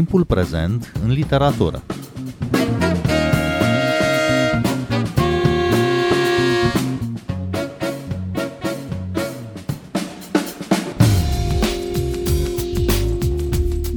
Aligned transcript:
timpul 0.00 0.24
prezent 0.24 0.92
în 1.04 1.10
literatură. 1.10 1.82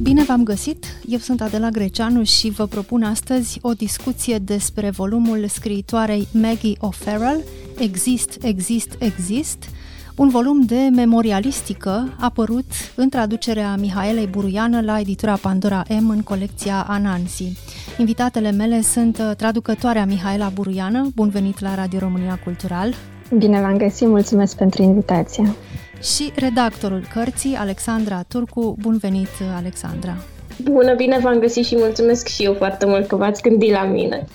Bine 0.02 0.22
v-am 0.22 0.42
găsit! 0.42 0.86
Eu 1.06 1.18
sunt 1.18 1.40
Adela 1.40 1.68
Greceanu 1.68 2.24
și 2.24 2.50
vă 2.50 2.66
propun 2.66 3.02
astăzi 3.02 3.58
o 3.62 3.72
discuție 3.72 4.38
despre 4.38 4.90
volumul 4.90 5.46
scriitoarei 5.48 6.28
Maggie 6.32 6.76
O'Farrell, 6.76 7.44
Exist, 7.78 8.38
Exist, 8.42 8.96
Exist, 8.98 9.68
un 10.16 10.28
volum 10.28 10.60
de 10.60 10.88
memorialistică 10.94 12.14
apărut 12.20 12.64
în 12.94 13.08
traducerea 13.08 13.76
Mihaelei 13.76 14.26
Buruiană 14.26 14.80
la 14.80 15.00
editura 15.00 15.38
Pandora 15.42 15.82
M 15.88 16.08
în 16.08 16.22
colecția 16.22 16.86
Anansi. 16.88 17.52
Invitatele 17.98 18.50
mele 18.50 18.80
sunt 18.80 19.34
traducătoarea 19.36 20.04
Mihaela 20.04 20.48
Buruiană, 20.48 21.10
bun 21.14 21.28
venit 21.28 21.60
la 21.60 21.74
Radio 21.74 21.98
România 21.98 22.38
Cultural. 22.44 22.94
Bine 23.38 23.60
v-am 23.60 23.76
găsit, 23.76 24.08
mulțumesc 24.08 24.56
pentru 24.56 24.82
invitație. 24.82 25.54
Și 26.02 26.32
redactorul 26.34 27.06
cărții, 27.12 27.54
Alexandra 27.54 28.22
Turcu, 28.28 28.76
bun 28.80 28.96
venit, 28.96 29.28
Alexandra. 29.56 30.16
Bună, 30.62 30.94
bine 30.94 31.18
v-am 31.22 31.38
găsit 31.38 31.64
și 31.64 31.76
mulțumesc 31.76 32.26
și 32.26 32.42
eu 32.42 32.54
foarte 32.54 32.86
mult 32.86 33.06
că 33.06 33.16
v-ați 33.16 33.42
gândit 33.42 33.70
la 33.70 33.84
mine. 33.84 34.26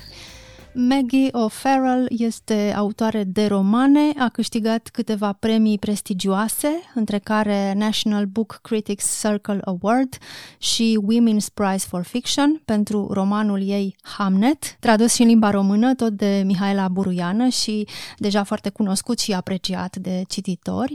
Maggie 0.74 1.30
O'Farrell 1.32 2.06
este 2.10 2.74
autoare 2.76 3.24
de 3.24 3.46
romane, 3.46 4.12
a 4.18 4.30
câștigat 4.30 4.90
câteva 4.92 5.34
premii 5.34 5.80
prestigioase, 5.80 6.70
între 6.96 7.20
care 7.20 7.74
National 7.74 8.26
Book 8.26 8.60
Critics 8.62 9.20
Circle 9.20 9.60
Award 9.64 10.18
și 10.58 11.00
Women's 11.02 11.54
Prize 11.54 11.86
for 11.88 12.04
Fiction 12.04 12.62
pentru 12.66 13.08
romanul 13.12 13.70
ei 13.70 13.96
Hamnet, 14.02 14.78
tradus 14.80 15.14
și 15.14 15.22
în 15.22 15.28
limba 15.28 15.50
română, 15.50 15.96
tot 15.96 16.14
de 16.14 16.44
Mihaela 16.46 16.88
Buruiană 16.88 17.48
și 17.48 17.88
deja 18.18 18.44
foarte 18.44 18.70
cunoscut 18.70 19.20
și 19.20 19.34
apreciat 19.34 19.96
de 19.96 20.24
cititori. 20.28 20.94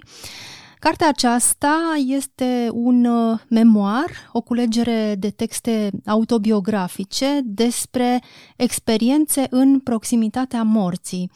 Cartea 0.84 1.08
aceasta 1.08 1.76
este 2.06 2.68
un 2.72 3.04
uh, 3.04 3.40
memoar, 3.48 4.10
o 4.32 4.40
culegere 4.40 5.14
de 5.18 5.30
texte 5.30 5.90
autobiografice 6.06 7.40
despre 7.44 8.22
experiențe 8.56 9.46
în 9.50 9.80
proximitatea 9.80 10.62
morții. 10.62 11.30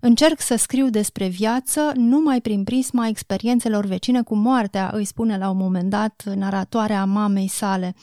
Încerc 0.00 0.40
să 0.40 0.56
scriu 0.56 0.88
despre 0.88 1.28
viață 1.28 1.92
numai 1.94 2.40
prin 2.40 2.64
prisma 2.64 3.06
experiențelor 3.06 3.84
vecine 3.84 4.22
cu 4.22 4.34
moartea, 4.34 4.90
îi 4.94 5.04
spune 5.04 5.38
la 5.38 5.50
un 5.50 5.56
moment 5.56 5.90
dat 5.90 6.22
naratoarea 6.34 7.04
mamei 7.04 7.48
sale. 7.48 7.94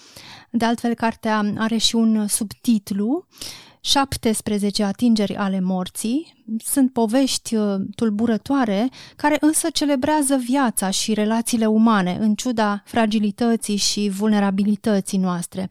De 0.50 0.66
altfel, 0.66 0.94
cartea 0.94 1.54
are 1.58 1.78
și 1.78 1.96
un 1.96 2.28
subtitlu 2.28 3.26
17 3.82 4.84
atingeri 4.84 5.36
ale 5.36 5.60
morții, 5.60 6.36
sunt 6.58 6.94
povești 6.94 7.56
uh, 7.56 7.76
tulburătoare, 7.96 8.90
care 9.16 9.38
însă 9.40 9.68
celebrează 9.74 10.36
viața 10.36 10.90
și 10.90 11.14
relațiile 11.14 11.66
umane, 11.66 12.18
în 12.20 12.36
ciuda 12.36 12.82
fragilității 12.86 13.76
și 13.76 14.10
vulnerabilității 14.10 15.18
noastre. 15.18 15.70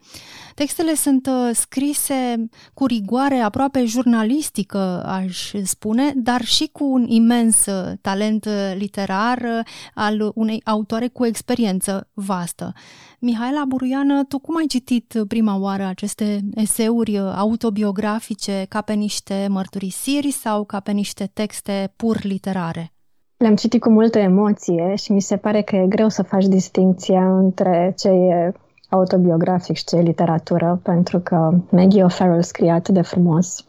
Textele 0.55 0.95
sunt 0.95 1.27
uh, 1.27 1.49
scrise 1.53 2.49
cu 2.73 2.85
rigoare 2.85 3.35
aproape 3.35 3.85
jurnalistică, 3.85 5.03
aș 5.05 5.51
spune, 5.63 6.13
dar 6.15 6.43
și 6.43 6.69
cu 6.71 6.85
un 6.85 7.05
imens 7.07 7.65
uh, 7.65 7.91
talent 8.01 8.47
literar 8.75 9.65
al 9.93 10.31
unei 10.33 10.61
autoare 10.65 11.07
cu 11.07 11.25
experiență 11.25 12.09
vastă. 12.13 12.73
Mihaela 13.19 13.63
Buruiană, 13.67 14.23
tu 14.23 14.39
cum 14.39 14.57
ai 14.57 14.65
citit 14.65 15.13
prima 15.27 15.57
oară 15.59 15.83
aceste 15.83 16.39
eseuri 16.55 17.19
autobiografice 17.35 18.65
ca 18.69 18.81
pe 18.81 18.93
niște 18.93 19.47
mărturisiri 19.49 20.31
sau 20.31 20.63
ca 20.63 20.79
pe 20.79 20.91
niște 20.91 21.29
texte 21.33 21.93
pur 21.95 22.17
literare? 22.23 22.91
Le-am 23.37 23.55
citit 23.55 23.81
cu 23.81 23.89
multă 23.89 24.19
emoție 24.19 24.95
și 24.95 25.11
mi 25.11 25.21
se 25.21 25.37
pare 25.37 25.61
că 25.61 25.75
e 25.75 25.87
greu 25.87 26.09
să 26.09 26.23
faci 26.23 26.45
distinția 26.45 27.37
între 27.37 27.93
ce 27.97 28.07
e 28.09 28.51
autobiografic 28.89 29.75
și 29.75 29.83
ce 29.83 29.95
e 29.95 30.01
literatură, 30.01 30.79
pentru 30.83 31.19
că 31.19 31.53
Maggie 31.69 32.05
O'Farrell 32.05 32.39
scrie 32.39 32.71
atât 32.71 32.93
de 32.93 33.01
frumos 33.01 33.65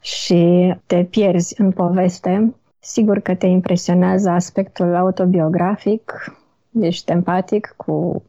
și 0.00 0.74
te 0.86 1.04
pierzi 1.04 1.60
în 1.60 1.70
poveste. 1.72 2.54
Sigur 2.78 3.18
că 3.18 3.34
te 3.34 3.46
impresionează 3.46 4.30
aspectul 4.30 4.94
autobiografic, 4.94 6.34
ești 6.80 7.10
empatic 7.10 7.74
cu 7.76 8.22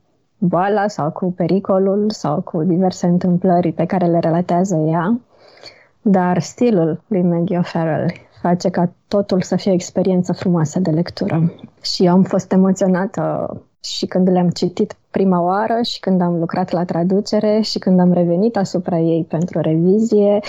boala 0.45 0.87
sau 0.87 1.11
cu 1.11 1.31
pericolul 1.31 2.09
sau 2.09 2.41
cu 2.41 2.63
diverse 2.63 3.07
întâmplări 3.07 3.71
pe 3.71 3.85
care 3.85 4.05
le 4.05 4.19
relatează 4.19 4.75
ea, 4.75 5.19
dar 6.01 6.41
stilul 6.41 7.01
lui 7.07 7.21
Maggie 7.21 7.61
O'Farrell 7.63 8.25
face 8.41 8.69
ca 8.69 8.91
totul 9.07 9.41
să 9.41 9.55
fie 9.55 9.71
o 9.71 9.73
experiență 9.73 10.33
frumoasă 10.33 10.79
de 10.79 10.91
lectură. 10.91 11.53
Și 11.81 12.05
eu 12.05 12.11
am 12.11 12.23
fost 12.23 12.51
emoționată 12.51 13.49
și 13.83 14.05
când 14.05 14.29
le-am 14.29 14.49
citit 14.49 14.95
prima 15.11 15.41
oară 15.41 15.81
și 15.81 15.99
când 15.99 16.21
am 16.21 16.39
lucrat 16.39 16.71
la 16.71 16.83
traducere 16.83 17.59
și 17.61 17.79
când 17.79 17.99
am 17.99 18.13
revenit 18.13 18.57
asupra 18.57 18.97
ei 18.97 19.23
pentru 19.23 19.59
revizie. 19.59 20.39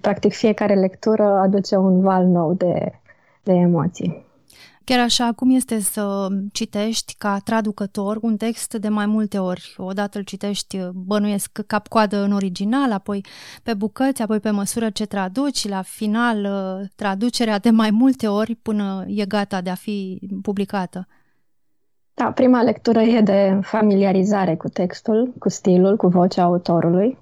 Practic 0.00 0.32
fiecare 0.32 0.74
lectură 0.74 1.24
aduce 1.24 1.76
un 1.76 2.00
val 2.00 2.24
nou 2.24 2.52
de, 2.52 2.92
de 3.42 3.52
emoții. 3.52 4.26
Chiar 4.88 5.00
așa, 5.00 5.32
cum 5.36 5.50
este 5.50 5.80
să 5.80 6.28
citești 6.52 7.14
ca 7.18 7.38
traducător 7.44 8.18
un 8.20 8.36
text 8.36 8.74
de 8.74 8.88
mai 8.88 9.06
multe 9.06 9.38
ori? 9.38 9.74
Odată 9.76 10.18
îl 10.18 10.24
citești, 10.24 10.78
bănuiesc, 10.94 11.60
cap-coadă 11.66 12.22
în 12.22 12.32
original, 12.32 12.92
apoi 12.92 13.24
pe 13.62 13.74
bucăți, 13.74 14.22
apoi 14.22 14.40
pe 14.40 14.50
măsură 14.50 14.90
ce 14.90 15.06
traduci, 15.06 15.68
la 15.68 15.82
final 15.82 16.48
traducerea 16.96 17.58
de 17.58 17.70
mai 17.70 17.90
multe 17.90 18.26
ori 18.26 18.54
până 18.54 19.04
e 19.06 19.24
gata 19.24 19.60
de 19.60 19.70
a 19.70 19.74
fi 19.74 20.20
publicată. 20.42 21.06
Da, 22.14 22.24
prima 22.24 22.62
lectură 22.62 23.00
e 23.00 23.20
de 23.20 23.58
familiarizare 23.62 24.56
cu 24.56 24.68
textul, 24.68 25.34
cu 25.38 25.48
stilul, 25.48 25.96
cu 25.96 26.08
vocea 26.08 26.42
autorului. 26.42 27.18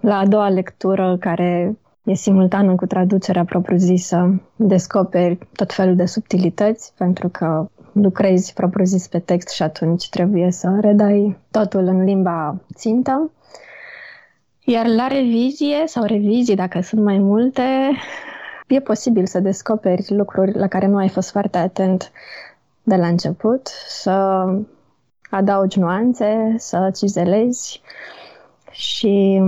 La 0.00 0.18
a 0.18 0.26
doua 0.26 0.48
lectură, 0.48 1.16
care 1.20 1.78
e 2.06 2.14
simultană 2.14 2.74
cu 2.74 2.86
traducerea 2.86 3.44
propriu-zisă, 3.44 4.42
descoperi 4.56 5.38
tot 5.52 5.72
felul 5.72 5.96
de 5.96 6.04
subtilități, 6.04 6.92
pentru 6.96 7.28
că 7.28 7.68
lucrezi 7.92 8.52
propriu-zis 8.52 9.08
pe 9.08 9.18
text 9.18 9.48
și 9.48 9.62
atunci 9.62 10.08
trebuie 10.08 10.50
să 10.50 10.78
redai 10.80 11.36
totul 11.50 11.86
în 11.86 12.04
limba 12.04 12.60
țintă. 12.74 13.30
Iar 14.64 14.86
la 14.86 15.06
revizie 15.06 15.82
sau 15.86 16.04
revizii, 16.04 16.54
dacă 16.56 16.80
sunt 16.80 17.02
mai 17.02 17.18
multe, 17.18 17.90
e 18.66 18.80
posibil 18.80 19.26
să 19.26 19.40
descoperi 19.40 20.04
lucruri 20.08 20.58
la 20.58 20.66
care 20.66 20.86
nu 20.86 20.96
ai 20.96 21.08
fost 21.08 21.30
foarte 21.30 21.58
atent 21.58 22.12
de 22.82 22.96
la 22.96 23.06
început, 23.06 23.66
să 23.88 24.46
adaugi 25.30 25.78
nuanțe, 25.78 26.54
să 26.56 26.90
cizelezi 26.96 27.80
și 28.70 29.42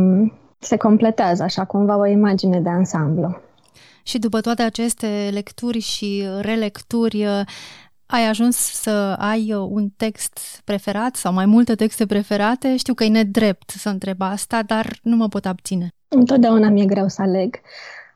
se 0.59 0.77
completează 0.77 1.43
așa 1.43 1.65
cumva 1.65 1.97
o 1.97 2.07
imagine 2.07 2.61
de 2.61 2.69
ansamblu. 2.69 3.41
Și 4.03 4.19
după 4.19 4.41
toate 4.41 4.63
aceste 4.63 5.29
lecturi 5.33 5.79
și 5.79 6.25
relecturi, 6.41 7.25
ai 8.07 8.29
ajuns 8.29 8.57
să 8.57 9.17
ai 9.19 9.55
un 9.55 9.89
text 9.97 10.61
preferat 10.65 11.15
sau 11.15 11.33
mai 11.33 11.47
multe 11.47 11.75
texte 11.75 12.07
preferate? 12.07 12.77
Știu 12.77 12.95
că 12.95 13.05
e 13.05 13.09
nedrept 13.09 13.71
să 13.71 13.89
întreb 13.89 14.21
asta, 14.21 14.63
dar 14.63 14.99
nu 15.03 15.17
mă 15.17 15.29
pot 15.29 15.47
abține. 15.47 15.89
Întotdeauna 16.09 16.69
mi-e 16.69 16.85
greu 16.85 17.09
să 17.09 17.23
aleg, 17.23 17.61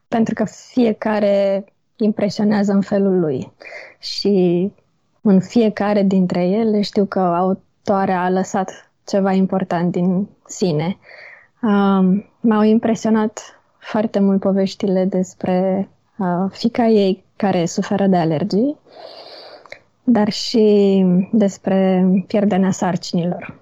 pentru 0.08 0.34
că 0.34 0.44
fiecare 0.44 1.64
impresionează 1.96 2.72
în 2.72 2.80
felul 2.80 3.20
lui. 3.20 3.52
Și 3.98 4.70
în 5.20 5.40
fiecare 5.40 6.02
dintre 6.02 6.44
ele 6.44 6.80
știu 6.80 7.04
că 7.04 7.20
autoarea 7.20 8.22
a 8.22 8.30
lăsat 8.30 8.92
ceva 9.06 9.32
important 9.32 9.92
din 9.92 10.28
sine. 10.46 10.98
Um, 11.62 12.24
m-au 12.40 12.62
impresionat 12.62 13.40
foarte 13.78 14.18
mult 14.18 14.40
poveștile 14.40 15.04
despre 15.04 15.88
uh, 16.18 16.50
fica 16.50 16.86
ei 16.86 17.24
care 17.36 17.66
suferă 17.66 18.06
de 18.06 18.16
alergii, 18.16 18.76
dar 20.04 20.30
și 20.30 21.04
despre 21.32 22.06
pierderea 22.26 22.70
sarcinilor. 22.70 23.60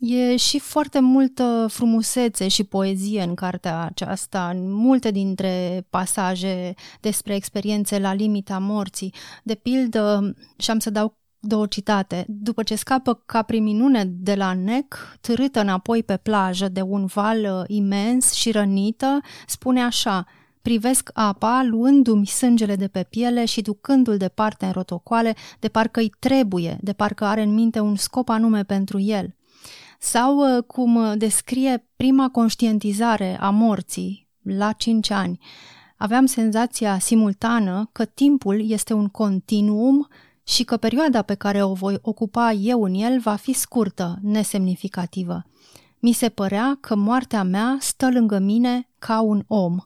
E 0.00 0.36
și 0.36 0.58
foarte 0.58 1.00
multă 1.00 1.66
frumusețe 1.68 2.48
și 2.48 2.64
poezie 2.64 3.22
în 3.22 3.34
cartea 3.34 3.82
aceasta, 3.82 4.48
în 4.54 4.72
multe 4.72 5.10
dintre 5.10 5.86
pasaje 5.90 6.74
despre 7.00 7.34
experiențe 7.34 7.98
la 7.98 8.12
limita 8.12 8.58
morții. 8.58 9.14
De 9.42 9.54
pildă, 9.54 10.34
și 10.56 10.70
am 10.70 10.78
să 10.78 10.90
dau 10.90 11.16
două 11.46 11.66
citate. 11.66 12.24
După 12.28 12.62
ce 12.62 12.74
scapă 12.74 13.22
ca 13.26 13.42
prin 13.42 13.62
minune 13.62 14.04
de 14.04 14.34
la 14.34 14.54
nec, 14.54 15.16
târâtă 15.20 15.60
înapoi 15.60 16.02
pe 16.02 16.16
plajă 16.16 16.68
de 16.68 16.80
un 16.80 17.06
val 17.06 17.38
uh, 17.38 17.64
imens 17.66 18.32
și 18.32 18.50
rănită, 18.50 19.20
spune 19.46 19.82
așa 19.82 20.26
Privesc 20.66 21.10
apa, 21.14 21.62
luându-mi 21.62 22.26
sângele 22.26 22.76
de 22.76 22.88
pe 22.88 23.06
piele 23.10 23.44
și 23.44 23.60
ducându-l 23.60 24.16
departe 24.16 24.64
în 24.66 24.72
rotocoale, 24.72 25.34
de 25.58 25.68
parcă 25.68 26.00
îi 26.00 26.12
trebuie, 26.18 26.78
de 26.80 26.92
parcă 26.92 27.24
are 27.24 27.42
în 27.42 27.54
minte 27.54 27.80
un 27.80 27.96
scop 27.96 28.28
anume 28.28 28.62
pentru 28.62 29.00
el. 29.00 29.34
Sau 29.98 30.62
cum 30.66 31.18
descrie 31.18 31.86
prima 31.96 32.28
conștientizare 32.28 33.38
a 33.40 33.50
morții 33.50 34.28
la 34.42 34.72
5 34.72 35.10
ani, 35.10 35.38
aveam 35.96 36.26
senzația 36.26 36.98
simultană 36.98 37.88
că 37.92 38.04
timpul 38.04 38.70
este 38.70 38.92
un 38.92 39.08
continuum 39.08 40.08
și 40.46 40.64
că 40.64 40.76
perioada 40.76 41.22
pe 41.22 41.34
care 41.34 41.62
o 41.62 41.72
voi 41.72 41.98
ocupa 42.02 42.52
eu 42.52 42.82
în 42.82 42.94
el 42.94 43.20
va 43.20 43.34
fi 43.34 43.52
scurtă, 43.52 44.18
nesemnificativă. 44.22 45.44
Mi 45.98 46.12
se 46.12 46.28
părea 46.28 46.78
că 46.80 46.94
moartea 46.94 47.42
mea 47.42 47.76
stă 47.80 48.10
lângă 48.10 48.38
mine 48.38 48.88
ca 48.98 49.20
un 49.20 49.44
om. 49.46 49.76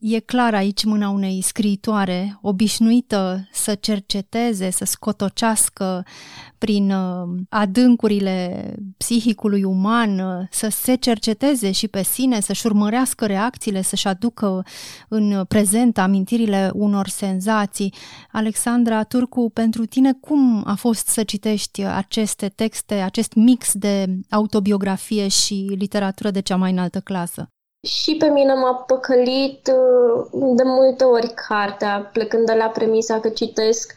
E 0.00 0.18
clar 0.18 0.54
aici 0.54 0.84
mâna 0.84 1.08
unei 1.08 1.42
scriitoare 1.42 2.38
obișnuită 2.42 3.48
să 3.52 3.74
cerceteze, 3.74 4.70
să 4.70 4.84
scotocească 4.84 6.04
prin 6.58 6.90
uh, 6.90 7.28
adâncurile 7.48 8.66
psihicului 8.96 9.64
uman, 9.64 10.18
uh, 10.18 10.46
să 10.50 10.68
se 10.68 10.94
cerceteze 10.94 11.70
și 11.70 11.88
pe 11.88 12.02
sine, 12.02 12.40
să-și 12.40 12.66
urmărească 12.66 13.26
reacțiile, 13.26 13.82
să-și 13.82 14.08
aducă 14.08 14.64
în 15.08 15.44
prezent 15.48 15.98
amintirile 15.98 16.70
unor 16.74 17.08
senzații. 17.08 17.94
Alexandra 18.32 19.02
Turcu, 19.02 19.50
pentru 19.54 19.86
tine 19.86 20.12
cum 20.12 20.62
a 20.66 20.74
fost 20.74 21.06
să 21.06 21.22
citești 21.22 21.82
aceste 21.82 22.48
texte, 22.48 22.94
acest 22.94 23.34
mix 23.34 23.72
de 23.74 24.18
autobiografie 24.30 25.28
și 25.28 25.74
literatură 25.78 26.30
de 26.30 26.40
cea 26.40 26.56
mai 26.56 26.70
înaltă 26.70 27.00
clasă? 27.00 27.46
Și 27.86 28.16
pe 28.16 28.26
mine 28.26 28.54
m-a 28.54 28.74
păcălit 28.74 29.72
uh, 29.74 30.26
de 30.56 30.62
multe 30.62 31.04
ori 31.04 31.34
cartea, 31.48 32.10
plecând 32.12 32.46
de 32.46 32.54
la 32.54 32.66
premisa 32.68 33.20
că 33.20 33.28
citesc 33.28 33.92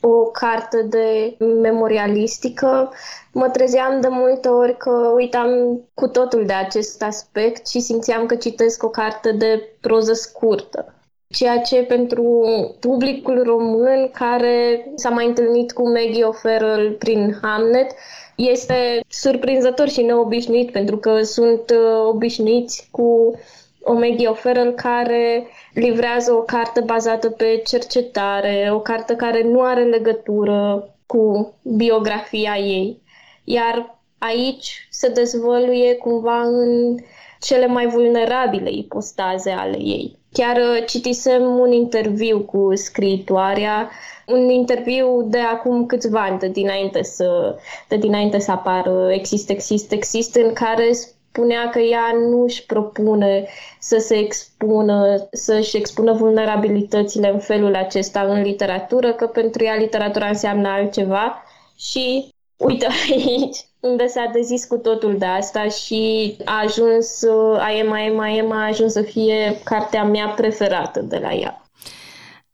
o 0.00 0.24
carte 0.24 0.82
de 0.82 1.36
memorialistică, 1.62 2.92
mă 3.32 3.48
trezeam 3.48 4.00
de 4.00 4.08
multe 4.08 4.48
ori 4.48 4.76
că 4.76 4.90
uitam 5.14 5.48
cu 5.94 6.08
totul 6.08 6.46
de 6.46 6.52
acest 6.52 7.02
aspect 7.02 7.68
și 7.68 7.80
simțeam 7.80 8.26
că 8.26 8.34
citesc 8.36 8.82
o 8.82 8.88
carte 8.88 9.32
de 9.32 9.76
proză 9.80 10.12
scurtă. 10.12 10.94
Ceea 11.34 11.60
ce 11.60 11.82
pentru 11.82 12.46
publicul 12.80 13.42
român 13.42 14.10
care 14.12 14.86
s-a 14.94 15.08
mai 15.08 15.26
întâlnit 15.26 15.72
cu 15.72 15.88
Maggie 15.88 16.24
O'Farrell 16.24 16.98
prin 16.98 17.38
Hamlet 17.42 17.90
este 18.34 19.00
surprinzător 19.08 19.88
și 19.88 20.02
neobișnuit 20.02 20.70
pentru 20.70 20.96
că 20.96 21.22
sunt 21.22 21.70
uh, 21.70 22.06
obișnuiți 22.08 22.88
cu 22.90 23.38
o 23.82 23.92
Maggie 23.92 24.30
O'Farrell 24.32 24.74
care 24.74 25.46
livrează 25.74 26.32
o 26.32 26.42
carte 26.42 26.80
bazată 26.80 27.30
pe 27.30 27.62
cercetare, 27.66 28.70
o 28.72 28.80
carte 28.80 29.14
care 29.16 29.42
nu 29.42 29.60
are 29.60 29.84
legătură 29.84 30.88
cu 31.06 31.54
biografia 31.62 32.56
ei. 32.56 33.02
Iar 33.44 33.98
aici 34.18 34.86
se 34.90 35.08
dezvăluie 35.08 35.94
cumva 35.94 36.40
în 36.40 36.96
cele 37.44 37.66
mai 37.66 37.86
vulnerabile 37.86 38.70
ipostaze 38.70 39.50
ale 39.50 39.76
ei. 39.80 40.18
Chiar 40.32 40.56
uh, 40.56 40.84
citisem 40.86 41.42
un 41.42 41.72
interviu 41.72 42.40
cu 42.40 42.70
scriitoarea, 42.74 43.90
un 44.26 44.48
interviu 44.50 45.22
de 45.22 45.38
acum 45.38 45.86
câțiva 45.86 46.20
ani, 46.20 46.38
de 46.38 46.48
dinainte 46.48 47.02
să, 47.02 47.58
de 47.88 47.96
dinainte 47.96 48.38
să 48.38 48.50
apară 48.50 49.12
Exist, 49.12 49.50
Exist, 49.50 49.92
Exist, 49.92 50.34
în 50.34 50.52
care 50.52 50.92
spunea 50.92 51.68
că 51.70 51.78
ea 51.78 52.12
nu 52.28 52.42
își 52.42 52.66
propune 52.66 53.46
să 53.78 53.96
se 53.98 54.16
expună, 54.16 55.28
să-și 55.32 55.76
expună 55.76 56.12
vulnerabilitățile 56.12 57.30
în 57.32 57.38
felul 57.38 57.74
acesta 57.74 58.20
în 58.20 58.42
literatură, 58.42 59.12
că 59.12 59.26
pentru 59.26 59.64
ea 59.64 59.76
literatura 59.76 60.26
înseamnă 60.26 60.68
altceva 60.68 61.42
și 61.76 62.28
uite 62.56 62.86
aici 63.10 63.56
unde 63.90 64.06
s-a 64.06 64.30
dezis 64.32 64.64
cu 64.64 64.76
totul 64.76 65.18
de 65.18 65.24
asta 65.24 65.68
și 65.68 66.36
a 66.44 66.60
ajuns, 66.64 67.22
Aema, 67.58 67.94
Aema, 67.94 68.24
Aema 68.24 68.62
a 68.62 68.66
ajuns 68.66 68.92
să 68.92 69.02
fie 69.02 69.60
cartea 69.64 70.04
mea 70.04 70.26
preferată 70.26 71.00
de 71.00 71.18
la 71.18 71.32
ea. 71.32 71.58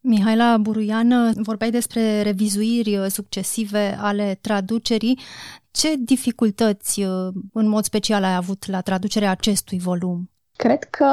Mihaela 0.00 0.56
Buruiană, 0.56 1.30
vorbeai 1.34 1.70
despre 1.70 2.22
revizuiri 2.22 2.98
succesive 3.08 3.98
ale 4.00 4.38
traducerii. 4.40 5.18
Ce 5.70 5.94
dificultăți, 5.98 7.00
în 7.52 7.68
mod 7.68 7.84
special, 7.84 8.24
ai 8.24 8.34
avut 8.34 8.66
la 8.66 8.80
traducerea 8.80 9.30
acestui 9.30 9.78
volum? 9.78 10.30
Cred 10.56 10.84
că 10.84 11.06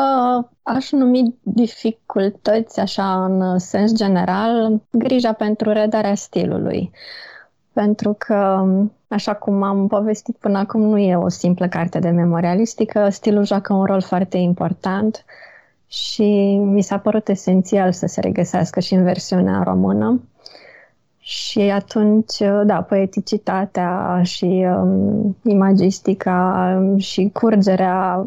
aș 0.62 0.92
numi 0.92 1.40
dificultăți, 1.42 2.80
așa, 2.80 3.26
în 3.26 3.60
sens 3.60 3.94
general, 3.94 4.82
grija 4.92 5.34
pentru 5.34 5.72
redarea 5.72 6.16
stilului. 6.16 6.92
Pentru 7.84 8.16
că, 8.18 8.66
așa 9.08 9.34
cum 9.34 9.64
am 9.64 9.88
povestit 9.88 10.36
până 10.36 10.58
acum, 10.58 10.82
nu 10.82 10.98
e 10.98 11.16
o 11.16 11.30
simplă 11.30 11.68
carte 11.68 12.00
de 12.00 12.10
memorialistică, 12.10 13.10
stilul 13.10 13.46
joacă 13.46 13.74
un 13.74 13.84
rol 13.84 14.02
foarte 14.02 14.38
important 14.38 15.26
și 15.88 16.58
mi 16.64 16.82
s-a 16.82 16.98
părut 16.98 17.28
esențial 17.28 17.92
să 17.92 18.08
se 18.08 18.20
regăsească 18.20 18.80
și 18.80 18.94
în 18.94 19.04
versiunea 19.04 19.64
română. 19.64 20.22
Și 21.20 21.60
atunci, 21.60 22.38
da, 22.66 22.82
poeticitatea 22.82 24.22
și 24.24 24.66
um, 24.68 25.38
imagistica 25.44 26.78
și 26.98 27.30
curgerea 27.34 28.26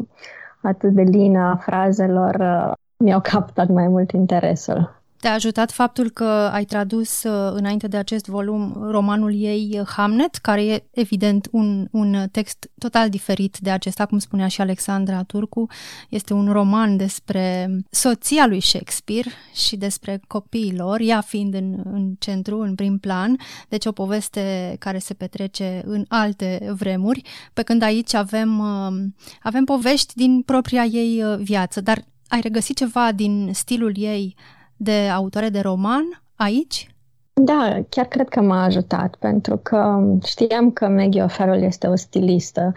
atât 0.61 0.91
de 0.91 1.01
lină 1.01 1.39
a 1.39 1.55
frazelor 1.55 2.35
uh, 2.35 2.73
mi-au 2.97 3.21
captat 3.21 3.67
mai 3.67 3.87
mult 3.87 4.11
interesul. 4.11 5.00
Te-a 5.21 5.33
ajutat 5.33 5.71
faptul 5.71 6.09
că 6.09 6.23
ai 6.23 6.65
tradus 6.65 7.23
uh, 7.23 7.51
înainte 7.53 7.87
de 7.87 7.97
acest 7.97 8.25
volum 8.25 8.87
romanul 8.89 9.33
ei 9.41 9.77
uh, 9.79 9.87
Hamnet, 9.87 10.35
care 10.35 10.65
e 10.65 10.83
evident 10.91 11.47
un, 11.51 11.87
un 11.91 12.27
text 12.31 12.71
total 12.77 13.09
diferit 13.09 13.57
de 13.57 13.69
acesta, 13.69 14.05
cum 14.05 14.19
spunea 14.19 14.47
și 14.47 14.61
Alexandra 14.61 15.23
Turcu. 15.23 15.67
Este 16.09 16.33
un 16.33 16.51
roman 16.51 16.97
despre 16.97 17.69
soția 17.89 18.47
lui 18.47 18.61
Shakespeare 18.61 19.29
și 19.53 19.75
despre 19.75 20.21
copiilor, 20.27 20.99
ea 20.99 21.21
fiind 21.21 21.53
în, 21.53 21.81
în 21.83 22.15
centru, 22.19 22.59
în 22.59 22.75
prim 22.75 22.97
plan, 22.97 23.37
deci 23.69 23.85
o 23.85 23.91
poveste 23.91 24.75
care 24.79 24.97
se 24.97 25.13
petrece 25.13 25.81
în 25.85 26.05
alte 26.07 26.73
vremuri, 26.77 27.21
pe 27.53 27.61
când 27.61 27.81
aici 27.81 28.13
avem, 28.13 28.59
uh, 28.59 29.25
avem 29.41 29.63
povești 29.63 30.13
din 30.15 30.41
propria 30.41 30.83
ei 30.83 31.23
viață, 31.37 31.81
dar 31.81 32.03
ai 32.27 32.41
regăsit 32.41 32.77
ceva 32.77 33.11
din 33.11 33.49
stilul 33.53 33.93
ei 33.97 34.35
de 34.83 35.09
autoare 35.13 35.49
de 35.49 35.59
roman 35.59 36.23
aici? 36.35 36.95
Da, 37.33 37.79
chiar 37.89 38.05
cred 38.05 38.29
că 38.29 38.41
m-a 38.41 38.63
ajutat, 38.63 39.15
pentru 39.15 39.57
că 39.57 40.01
știam 40.25 40.71
că 40.71 40.87
Maggie 40.87 41.25
O'Farrell 41.25 41.63
este 41.63 41.87
o 41.87 41.95
stilistă 41.95 42.73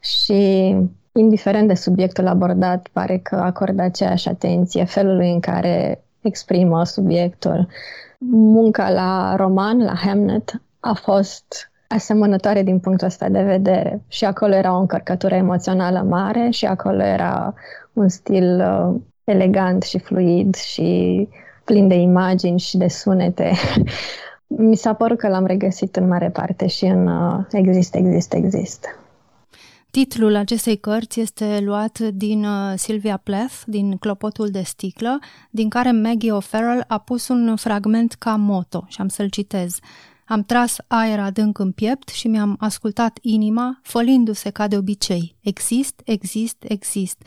și 0.00 0.74
indiferent 1.12 1.68
de 1.68 1.74
subiectul 1.74 2.26
abordat, 2.26 2.88
pare 2.92 3.18
că 3.18 3.36
acordă 3.36 3.82
aceeași 3.82 4.28
atenție 4.28 4.84
felului 4.84 5.32
în 5.32 5.40
care 5.40 6.04
exprimă 6.20 6.84
subiectul. 6.84 7.68
Munca 8.28 8.90
la 8.90 9.34
roman, 9.36 9.78
la 9.78 9.94
Hamnet, 9.94 10.62
a 10.80 10.92
fost 10.92 11.70
asemănătoare 11.88 12.62
din 12.62 12.78
punctul 12.78 13.06
ăsta 13.06 13.28
de 13.28 13.42
vedere. 13.42 14.02
Și 14.08 14.24
acolo 14.24 14.54
era 14.54 14.76
o 14.76 14.80
încărcătură 14.80 15.34
emoțională 15.34 16.02
mare 16.02 16.50
și 16.50 16.66
acolo 16.66 17.02
era 17.02 17.54
un 17.92 18.08
stil 18.08 18.60
uh, 18.60 19.00
elegant 19.24 19.82
și 19.82 19.98
fluid 19.98 20.54
și 20.54 21.28
plin 21.66 21.88
de 21.88 21.94
imagini 21.94 22.58
și 22.58 22.76
de 22.76 22.88
sunete. 22.88 23.52
Mi 24.46 24.76
s-a 24.76 24.92
părut 24.92 25.18
că 25.18 25.28
l-am 25.28 25.46
regăsit 25.46 25.96
în 25.96 26.08
mare 26.08 26.30
parte 26.30 26.66
și 26.66 26.84
în 26.84 27.06
uh, 27.06 27.44
Exist, 27.50 27.94
Exist, 27.94 28.32
Exist. 28.32 28.86
Titlul 29.90 30.34
acestei 30.34 30.76
cărți 30.76 31.20
este 31.20 31.60
luat 31.60 31.98
din 31.98 32.44
uh, 32.44 32.72
Sylvia 32.76 33.16
Plath, 33.16 33.54
din 33.66 33.96
Clopotul 33.96 34.48
de 34.48 34.62
sticlă, 34.62 35.18
din 35.50 35.68
care 35.68 35.90
Maggie 35.90 36.32
O'Farrell 36.32 36.86
a 36.86 36.98
pus 36.98 37.28
un 37.28 37.56
fragment 37.56 38.12
ca 38.12 38.36
moto 38.36 38.84
și 38.88 39.00
am 39.00 39.08
să-l 39.08 39.28
citez. 39.28 39.78
Am 40.26 40.42
tras 40.42 40.76
aer 40.86 41.20
adânc 41.20 41.58
în 41.58 41.72
piept 41.72 42.08
și 42.08 42.28
mi-am 42.28 42.56
ascultat 42.58 43.18
inima, 43.22 43.78
fălindu-se 43.82 44.50
ca 44.50 44.68
de 44.68 44.76
obicei. 44.76 45.36
Exist, 45.40 46.00
exist, 46.04 46.64
exist. 46.68 47.22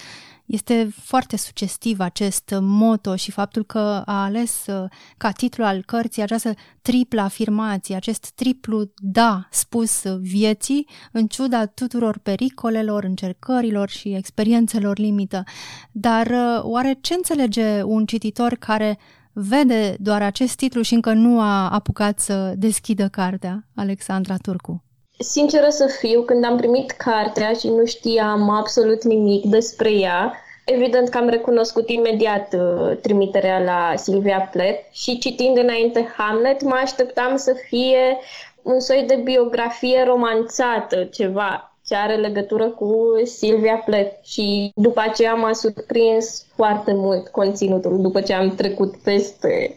Este 0.50 0.90
foarte 1.02 1.38
sugestiv 1.38 2.00
acest 2.00 2.56
moto 2.60 3.16
și 3.16 3.32
faptul 3.32 3.64
că 3.66 4.02
a 4.06 4.24
ales 4.24 4.66
uh, 4.68 4.90
ca 5.18 5.32
titlu 5.32 5.64
al 5.64 5.84
cărții 5.86 6.22
această 6.22 6.54
triplă 6.82 7.22
afirmație, 7.22 7.96
acest 7.96 8.32
triplu 8.36 8.92
da 8.96 9.48
spus 9.52 10.04
vieții, 10.20 10.88
în 11.12 11.28
ciuda 11.28 11.66
tuturor 11.66 12.18
pericolelor, 12.18 13.04
încercărilor 13.04 13.90
și 13.90 14.16
experiențelor 14.16 14.98
limită. 14.98 15.44
Dar 15.92 16.28
uh, 16.28 16.60
oare 16.62 16.98
ce 17.02 17.14
înțelege 17.14 17.82
un 17.84 18.06
cititor 18.06 18.54
care 18.54 18.98
vede 19.34 19.96
doar 20.00 20.22
acest 20.22 20.56
titlu 20.56 20.82
și 20.82 20.94
încă 20.94 21.14
nu 21.14 21.42
a 21.42 21.70
apucat 21.70 22.20
să 22.20 22.54
deschidă 22.58 23.08
cartea, 23.08 23.68
Alexandra 23.76 24.38
Turcu? 24.38 24.84
Sinceră 25.22 25.70
să 25.70 25.88
fiu, 26.00 26.22
când 26.22 26.46
am 26.46 26.58
primit 26.58 26.92
cartea 26.92 27.54
și 27.54 27.68
nu 27.68 27.86
știam 27.86 28.50
absolut 28.50 29.04
nimic 29.04 29.46
despre 29.46 29.92
ea, 29.92 30.34
evident 30.66 31.10
că 31.10 31.18
am 31.18 31.28
recunoscut 31.28 31.90
imediat 31.90 32.54
uh, 32.54 32.98
trimiterea 33.02 33.60
la 33.60 33.94
Silvia 33.96 34.50
Plath 34.52 34.80
și 34.92 35.18
citind 35.18 35.58
înainte 35.58 36.14
Hamlet, 36.18 36.64
mă 36.64 36.80
așteptam 36.84 37.38
să 37.38 37.54
fie 37.68 38.18
un 38.62 38.80
soi 38.80 39.04
de 39.08 39.16
biografie 39.16 40.04
romanțată, 40.04 41.04
ceva 41.04 41.74
ce 41.86 41.96
are 41.96 42.16
legătură 42.16 42.70
cu 42.70 43.06
Silvia 43.24 43.76
Plath 43.86 44.14
și 44.24 44.72
după 44.76 45.00
aceea 45.00 45.34
m-a 45.34 45.54
surprins 45.54 46.46
foarte 46.56 46.94
mult 46.94 47.28
conținutul, 47.28 48.02
după 48.02 48.22
ce 48.22 48.34
am 48.34 48.56
trecut 48.56 48.96
peste, 48.98 49.76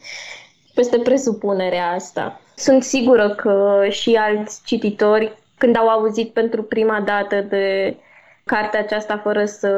peste 0.75 0.99
presupunerea 0.99 1.93
asta. 1.93 2.41
Sunt 2.63 2.83
sigură 2.83 3.29
că 3.31 3.87
și 3.91 4.15
alți 4.15 4.63
cititori, 4.65 5.33
când 5.59 5.77
au 5.77 5.89
auzit 5.89 6.33
pentru 6.33 6.63
prima 6.63 7.01
dată 7.01 7.41
de 7.49 7.97
cartea 8.45 8.81
aceasta 8.81 9.21
fără 9.23 9.45
să, 9.45 9.71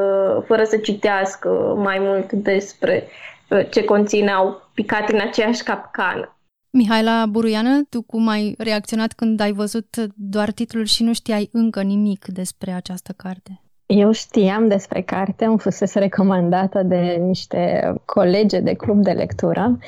fără 0.46 0.64
să 0.64 0.76
citească 0.76 1.48
mai 1.76 1.98
mult 2.00 2.32
despre 2.32 3.06
uh, 3.48 3.66
ce 3.70 3.84
conține, 3.84 4.30
au 4.30 4.70
picat 4.74 5.10
în 5.10 5.20
aceeași 5.20 5.62
capcană. 5.62 6.38
Mihaela 6.70 7.26
Buruiană, 7.26 7.82
tu 7.90 8.02
cum 8.02 8.28
ai 8.28 8.54
reacționat 8.58 9.12
când 9.12 9.40
ai 9.40 9.52
văzut 9.52 9.96
doar 10.14 10.50
titlul 10.50 10.84
și 10.84 11.02
nu 11.02 11.12
știai 11.12 11.48
încă 11.52 11.82
nimic 11.82 12.24
despre 12.26 12.70
această 12.70 13.12
carte? 13.16 13.60
Eu 13.86 14.12
știam 14.12 14.68
despre 14.68 15.02
carte, 15.02 15.44
am 15.44 15.56
fusese 15.56 15.98
recomandată 15.98 16.82
de 16.82 17.16
niște 17.20 17.92
colege 18.04 18.60
de 18.60 18.74
club 18.74 19.02
de 19.02 19.10
lectură 19.10 19.78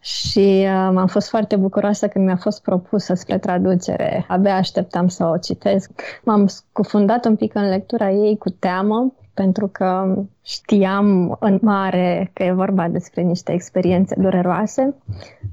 și 0.00 0.62
uh, 0.62 0.96
am 0.96 1.06
fost 1.06 1.28
foarte 1.28 1.56
bucuroasă 1.56 2.08
când 2.08 2.24
mi-a 2.24 2.36
fost 2.36 2.62
propusă 2.62 3.14
spre 3.14 3.38
traducere. 3.38 4.24
Abia 4.28 4.54
așteptam 4.54 5.08
să 5.08 5.24
o 5.24 5.36
citesc. 5.36 5.90
M-am 6.24 6.46
scufundat 6.46 7.24
un 7.24 7.36
pic 7.36 7.54
în 7.54 7.68
lectura 7.68 8.10
ei 8.10 8.36
cu 8.38 8.50
teamă, 8.50 9.12
pentru 9.34 9.68
că 9.68 10.14
știam 10.42 11.36
în 11.40 11.58
mare 11.62 12.30
că 12.32 12.42
e 12.42 12.52
vorba 12.52 12.88
despre 12.88 13.22
niște 13.22 13.52
experiențe 13.52 14.14
dureroase, 14.18 14.94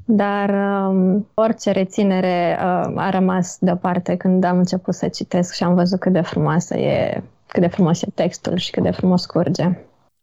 dar 0.05 0.49
um, 0.49 1.27
orice 1.33 1.71
reținere 1.71 2.57
uh, 2.59 2.93
a 2.95 3.09
rămas 3.09 3.57
deoparte 3.59 4.15
când 4.15 4.43
am 4.43 4.57
început 4.57 4.93
să 4.93 5.07
citesc 5.07 5.53
și 5.53 5.63
am 5.63 5.75
văzut 5.75 5.99
cât 5.99 6.13
de 6.13 6.21
frumoasă 6.21 6.77
e, 6.77 7.23
cât 7.47 7.61
de 7.61 7.67
frumos 7.67 8.01
e 8.01 8.07
textul 8.15 8.55
și 8.57 8.71
cât 8.71 8.83
de 8.83 8.91
frumos 8.91 9.25
curge. 9.25 9.77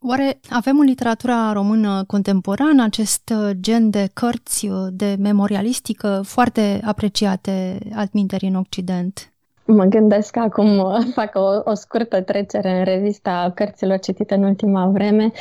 Oare 0.08 0.40
avem 0.50 0.78
în 0.78 0.86
literatura 0.86 1.52
română 1.52 2.04
contemporană 2.06 2.82
acest 2.82 3.32
uh, 3.34 3.50
gen 3.60 3.90
de 3.90 4.08
cărți 4.12 4.66
uh, 4.66 4.74
de 4.90 5.16
memorialistică 5.18 6.20
foarte 6.24 6.80
apreciate 6.84 7.78
altminteri 7.94 8.46
în 8.46 8.54
Occident? 8.54 9.32
Mă 9.64 9.84
gândesc 9.84 10.30
că 10.30 10.38
acum 10.38 10.78
uh, 10.78 11.06
fac 11.18 11.30
o, 11.34 11.70
o 11.70 11.74
scurtă 11.74 12.22
trecere 12.22 12.78
în 12.78 12.84
revista 12.84 13.52
cărților 13.54 13.98
citite 13.98 14.34
în 14.34 14.42
ultima 14.42 14.86
vreme. 14.86 15.32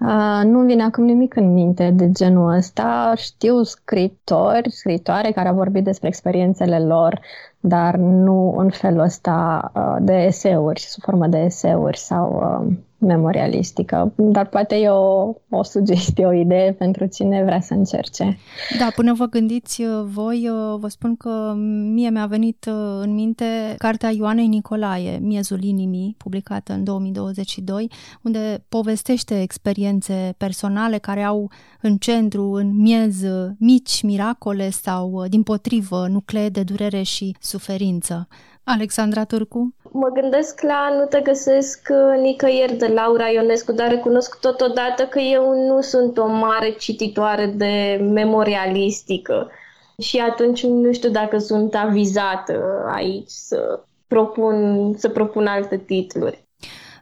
Uh, 0.00 0.40
nu 0.44 0.60
vine 0.60 0.82
acum 0.82 1.04
nimic 1.04 1.36
în 1.36 1.52
minte 1.52 1.90
de 1.90 2.10
genul 2.10 2.56
ăsta. 2.56 3.12
Știu 3.16 3.62
scritori, 3.62 4.70
scritoare 4.70 5.30
care 5.30 5.48
au 5.48 5.54
vorbit 5.54 5.84
despre 5.84 6.08
experiențele 6.08 6.78
lor, 6.78 7.20
dar 7.60 7.96
nu 7.96 8.54
în 8.56 8.70
felul 8.70 9.00
ăsta 9.00 9.70
uh, 9.74 9.96
de 10.00 10.12
eseuri, 10.12 10.80
sub 10.80 11.02
formă 11.02 11.26
de 11.26 11.38
eseuri 11.38 11.98
sau 11.98 12.58
uh, 12.60 12.76
memorialistică, 13.04 14.12
dar 14.16 14.46
poate 14.46 14.74
e 14.74 14.88
o, 14.88 15.34
o 15.50 15.62
sugestie, 15.62 16.26
o 16.26 16.32
idee 16.32 16.72
pentru 16.72 17.06
cine 17.06 17.42
vrea 17.44 17.60
să 17.60 17.74
încerce. 17.74 18.38
Da, 18.78 18.88
până 18.94 19.12
vă 19.14 19.26
gândiți 19.26 19.82
uh, 19.82 19.88
voi, 20.04 20.48
uh, 20.48 20.78
vă 20.78 20.88
spun 20.88 21.16
că 21.16 21.54
mie 21.92 22.10
mi-a 22.10 22.26
venit 22.26 22.66
uh, 22.68 22.74
în 23.00 23.14
minte 23.14 23.74
cartea 23.78 24.10
Ioanei 24.10 24.46
Nicolae, 24.46 25.18
Miezul 25.22 25.62
Inimii, 25.62 26.14
publicată 26.18 26.72
în 26.72 26.84
2022, 26.84 27.90
unde 28.22 28.64
povestește 28.68 29.40
experiențe 29.40 30.34
personale 30.36 30.98
care 30.98 31.22
au 31.22 31.50
în 31.80 31.96
centru, 31.96 32.52
în 32.52 32.76
miez, 32.76 33.22
mici 33.58 34.02
miracole 34.02 34.70
sau, 34.70 35.24
din 35.28 35.42
potrivă, 35.42 36.06
nuclee 36.08 36.48
de 36.48 36.62
durere 36.62 37.02
și 37.02 37.36
suferință. 37.40 38.28
Alexandra 38.64 39.24
Turcu? 39.24 39.74
Mă 39.92 40.08
gândesc 40.08 40.60
la 40.60 40.88
Nu 40.98 41.04
te 41.04 41.20
găsesc 41.20 41.88
uh, 41.90 42.20
nicăieri 42.20 42.76
de 42.76 42.86
Laura 42.86 43.28
Ionescu, 43.28 43.72
dar 43.72 43.88
recunosc 43.88 44.40
totodată 44.40 45.06
că 45.06 45.18
eu 45.18 45.66
nu 45.66 45.80
sunt 45.80 46.18
o 46.18 46.26
mare 46.26 46.70
cititoare 46.70 47.46
de 47.46 48.00
memorialistică 48.12 49.50
și 49.98 50.18
atunci 50.18 50.62
nu 50.62 50.92
știu 50.92 51.10
dacă 51.10 51.38
sunt 51.38 51.74
avizată 51.74 52.84
aici 52.86 53.30
să 53.30 53.84
propun, 54.06 54.92
să 54.96 55.08
propun 55.08 55.46
alte 55.46 55.76
titluri. 55.76 56.42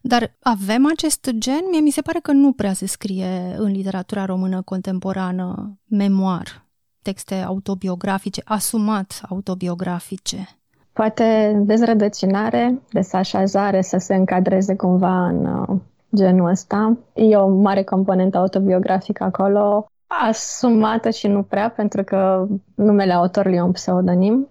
Dar 0.03 0.37
avem 0.41 0.87
acest 0.87 1.31
gen? 1.39 1.63
Mie 1.71 1.81
mi 1.81 1.91
se 1.91 2.01
pare 2.01 2.19
că 2.19 2.33
nu 2.33 2.53
prea 2.53 2.73
se 2.73 2.87
scrie 2.87 3.55
în 3.57 3.71
literatura 3.71 4.25
română 4.25 4.63
contemporană 4.63 5.79
memoar, 5.89 6.67
texte 7.03 7.35
autobiografice, 7.35 8.43
asumat 8.45 9.21
autobiografice. 9.29 10.62
Poate 10.93 11.53
dezrădăcinare, 11.65 12.81
desașazare, 12.91 13.81
să 13.81 13.97
se 13.99 14.15
încadreze 14.15 14.77
cumva 14.77 15.27
în 15.27 15.45
uh, 15.47 15.77
genul 16.17 16.51
ăsta. 16.51 16.99
E 17.15 17.37
o 17.37 17.49
mare 17.49 17.83
componentă 17.83 18.39
autobiografică 18.39 19.25
acolo, 19.25 19.87
asumată 20.07 21.11
și 21.11 21.27
nu 21.27 21.43
prea, 21.43 21.71
pentru 21.71 22.05
că 22.05 22.47
numele 22.75 23.13
autorului 23.13 23.57
e 23.57 23.63
un 23.63 23.73
pseudonim. 23.73 24.49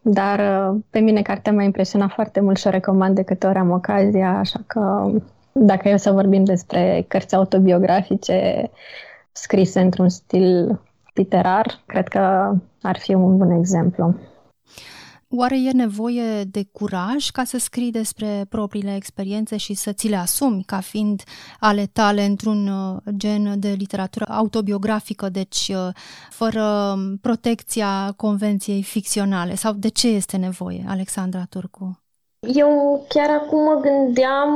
Dar 0.00 0.38
uh, 0.38 0.80
pe 0.90 0.98
mine 0.98 1.22
cartea 1.22 1.52
m-a 1.52 1.62
impresionat 1.62 2.10
foarte 2.10 2.40
mult 2.40 2.56
și 2.56 2.66
o 2.66 2.70
recomand 2.70 3.14
de 3.14 3.22
câte 3.22 3.46
ori 3.46 3.58
am 3.58 3.70
ocazia, 3.70 4.38
așa 4.38 4.60
că 4.66 5.10
dacă 5.52 5.88
eu 5.88 5.96
să 5.96 6.10
vorbim 6.10 6.44
despre 6.44 7.04
cărți 7.08 7.34
autobiografice 7.34 8.70
scrise 9.32 9.80
într-un 9.80 10.08
stil 10.08 10.80
literar, 11.14 11.82
cred 11.86 12.08
că 12.08 12.52
ar 12.82 12.98
fi 12.98 13.14
un 13.14 13.36
bun 13.36 13.50
exemplu. 13.50 14.14
Oare 15.30 15.56
e 15.56 15.70
nevoie 15.70 16.44
de 16.44 16.66
curaj 16.72 17.30
ca 17.30 17.44
să 17.44 17.58
scrii 17.58 17.90
despre 17.90 18.46
propriile 18.48 18.94
experiențe 18.94 19.56
și 19.56 19.74
să 19.74 19.92
ți 19.92 20.08
le 20.08 20.16
asumi 20.16 20.62
ca 20.62 20.80
fiind 20.80 21.22
ale 21.60 21.86
tale 21.92 22.24
într-un 22.24 22.68
uh, 22.68 22.96
gen 23.16 23.60
de 23.60 23.68
literatură 23.68 24.24
autobiografică, 24.28 25.28
deci 25.28 25.72
uh, 25.74 25.88
fără 26.30 26.94
protecția 27.20 28.12
convenției 28.16 28.82
ficționale? 28.82 29.54
Sau 29.54 29.72
de 29.72 29.88
ce 29.88 30.08
este 30.08 30.36
nevoie, 30.36 30.84
Alexandra 30.88 31.46
Turcu? 31.50 32.00
Eu 32.54 33.04
chiar 33.08 33.30
acum 33.30 33.62
mă 33.62 33.80
gândeam 33.80 34.50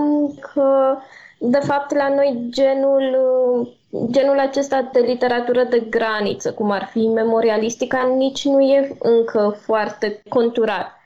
că, 0.52 0.96
de 1.38 1.58
fapt, 1.58 1.94
la 1.94 2.08
noi 2.08 2.46
genul 2.50 3.16
uh, 3.60 3.68
genul 4.11 4.38
acesta 4.38 4.90
de 4.92 5.00
literatură 5.00 5.64
de 5.64 5.87
graniță, 5.90 6.52
cum 6.52 6.70
ar 6.70 6.88
fi 6.90 7.09
memorialistica, 7.09 8.14
nici 8.16 8.44
nu 8.44 8.61
e 8.61 8.97
încă 8.99 9.56
foarte 9.61 10.23
conturat. 10.28 10.99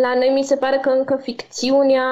La 0.00 0.14
noi 0.14 0.30
mi 0.34 0.42
se 0.42 0.56
pare 0.56 0.78
că 0.82 0.88
încă 0.88 1.18
ficțiunea 1.22 2.04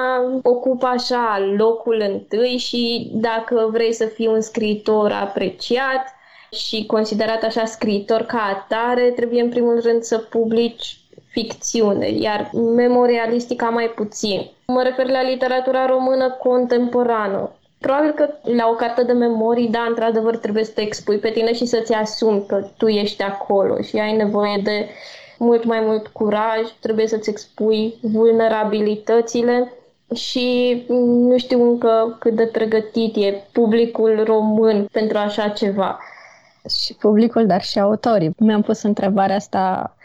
ocupă 0.43 0.85
așa 0.85 1.51
locul 1.57 2.03
întâi 2.09 2.57
și 2.57 3.11
dacă 3.13 3.69
vrei 3.71 3.93
să 3.93 4.05
fii 4.05 4.27
un 4.27 4.41
scriitor 4.41 5.11
apreciat 5.11 6.05
și 6.51 6.85
considerat 6.85 7.43
așa 7.43 7.65
scriitor 7.65 8.21
ca 8.21 8.39
atare, 8.39 9.09
trebuie 9.09 9.41
în 9.41 9.49
primul 9.49 9.79
rând 9.81 10.01
să 10.01 10.17
publici 10.17 10.99
ficțiune, 11.29 12.09
iar 12.09 12.49
memorialistica 12.75 13.69
mai 13.69 13.87
puțin. 13.95 14.49
Mă 14.67 14.81
refer 14.83 15.09
la 15.09 15.21
literatura 15.21 15.85
română 15.85 16.29
contemporană, 16.31 17.51
Probabil 17.81 18.11
că 18.11 18.29
la 18.43 18.67
o 18.69 18.73
carte 18.73 19.03
de 19.03 19.11
memorii, 19.11 19.67
da, 19.69 19.85
într-adevăr 19.89 20.37
trebuie 20.37 20.63
să 20.63 20.71
te 20.71 20.81
expui 20.81 21.17
pe 21.17 21.29
tine 21.29 21.53
și 21.53 21.65
să-ți 21.65 21.93
asumi 21.93 22.45
că 22.47 22.67
tu 22.77 22.87
ești 22.87 23.23
acolo 23.23 23.81
și 23.81 23.97
ai 23.97 24.15
nevoie 24.15 24.61
de 24.63 24.89
mult 25.37 25.63
mai 25.63 25.79
mult 25.79 26.07
curaj, 26.07 26.61
trebuie 26.79 27.07
să-ți 27.07 27.29
expui 27.29 27.95
vulnerabilitățile 28.01 29.73
și 30.15 30.83
nu 30.97 31.37
știu 31.37 31.63
încă 31.63 32.15
cât 32.19 32.35
de 32.35 32.45
pregătit 32.45 33.15
e 33.15 33.43
publicul 33.51 34.23
român 34.23 34.85
pentru 34.91 35.17
așa 35.17 35.47
ceva. 35.47 35.99
Și 36.83 36.93
publicul, 36.93 37.45
dar 37.45 37.61
și 37.61 37.79
autorii. 37.79 38.35
Mi-am 38.37 38.61
pus 38.61 38.81
întrebarea 38.81 39.35
asta 39.35 39.95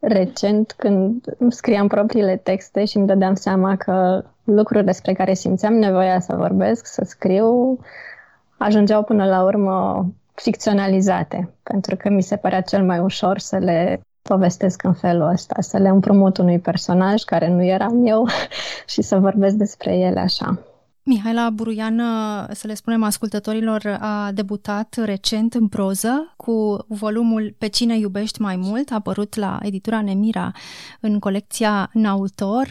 recent 0.00 0.74
când 0.76 1.24
scriam 1.48 1.86
propriile 1.86 2.36
texte 2.36 2.84
și 2.84 2.96
îmi 2.96 3.06
dădeam 3.06 3.34
seama 3.34 3.76
că 3.76 4.24
lucruri 4.44 4.84
despre 4.84 5.12
care 5.12 5.34
simțeam 5.34 5.74
nevoia 5.74 6.20
să 6.20 6.34
vorbesc, 6.36 6.86
să 6.86 7.02
scriu, 7.04 7.78
ajungeau 8.56 9.02
până 9.02 9.24
la 9.24 9.42
urmă 9.42 10.06
ficționalizate, 10.34 11.54
pentru 11.62 11.96
că 11.96 12.08
mi 12.08 12.22
se 12.22 12.36
părea 12.36 12.60
cel 12.60 12.84
mai 12.84 12.98
ușor 12.98 13.38
să 13.38 13.56
le 13.56 14.00
povestesc 14.22 14.82
în 14.82 14.92
felul 14.92 15.28
ăsta, 15.28 15.56
să 15.60 15.78
le 15.78 15.88
împrumut 15.88 16.36
unui 16.38 16.58
personaj 16.58 17.22
care 17.22 17.48
nu 17.48 17.64
eram 17.64 18.06
eu 18.06 18.26
și 18.92 19.02
să 19.02 19.18
vorbesc 19.18 19.54
despre 19.54 19.96
ele 19.96 20.20
așa. 20.20 20.58
Mihaela 21.08 21.50
Buruian, 21.50 22.02
să 22.52 22.66
le 22.66 22.74
spunem 22.74 23.02
ascultătorilor, 23.02 23.98
a 24.00 24.32
debutat 24.32 24.94
recent 25.04 25.54
în 25.54 25.68
proză 25.68 26.34
cu 26.36 26.84
volumul 26.88 27.54
Pe 27.58 27.66
cine 27.66 27.98
iubești 27.98 28.40
mai 28.40 28.56
mult, 28.56 28.90
apărut 28.90 29.34
la 29.34 29.58
editura 29.62 30.02
Nemira 30.02 30.52
în 31.00 31.18
colecția 31.18 31.90
Nautor. 31.92 32.68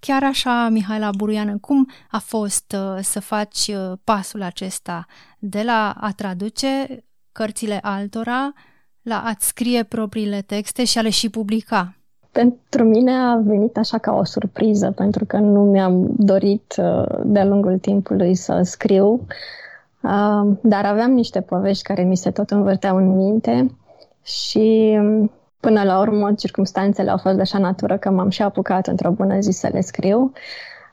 Chiar 0.00 0.24
așa, 0.24 0.68
Mihaela 0.68 1.10
Buruian, 1.10 1.58
cum 1.58 1.88
a 2.10 2.18
fost 2.18 2.76
uh, 2.76 3.02
să 3.02 3.20
faci 3.20 3.66
uh, 3.68 3.98
pasul 4.04 4.42
acesta 4.42 5.06
de 5.38 5.62
la 5.62 5.90
a 6.00 6.12
traduce 6.12 7.04
cărțile 7.32 7.78
altora 7.82 8.52
la 9.02 9.22
a-ți 9.24 9.46
scrie 9.46 9.82
propriile 9.82 10.42
texte 10.42 10.84
și 10.84 10.98
a 10.98 11.02
le 11.02 11.10
și 11.10 11.28
publica? 11.28 11.97
Pentru 12.32 12.84
mine 12.84 13.12
a 13.12 13.36
venit 13.36 13.76
așa 13.76 13.98
ca 13.98 14.12
o 14.12 14.24
surpriză, 14.24 14.90
pentru 14.90 15.24
că 15.24 15.36
nu 15.36 15.60
mi-am 15.60 16.14
dorit 16.16 16.74
uh, 16.78 17.20
de-a 17.24 17.44
lungul 17.44 17.78
timpului 17.78 18.34
să 18.34 18.60
scriu, 18.62 19.26
uh, 20.00 20.56
dar 20.60 20.84
aveam 20.84 21.10
niște 21.10 21.40
povești 21.40 21.82
care 21.82 22.02
mi 22.02 22.16
se 22.16 22.30
tot 22.30 22.50
învârteau 22.50 22.96
în 22.96 23.16
minte 23.16 23.70
și 24.22 24.96
um, 25.00 25.30
până 25.60 25.82
la 25.82 26.00
urmă 26.00 26.32
circumstanțele 26.32 27.10
au 27.10 27.16
fost 27.16 27.34
de 27.34 27.40
așa 27.40 27.58
natură 27.58 27.96
că 27.96 28.10
m-am 28.10 28.28
și 28.28 28.42
apucat 28.42 28.86
într-o 28.86 29.10
bună 29.10 29.38
zi 29.40 29.50
să 29.50 29.68
le 29.72 29.80
scriu. 29.80 30.32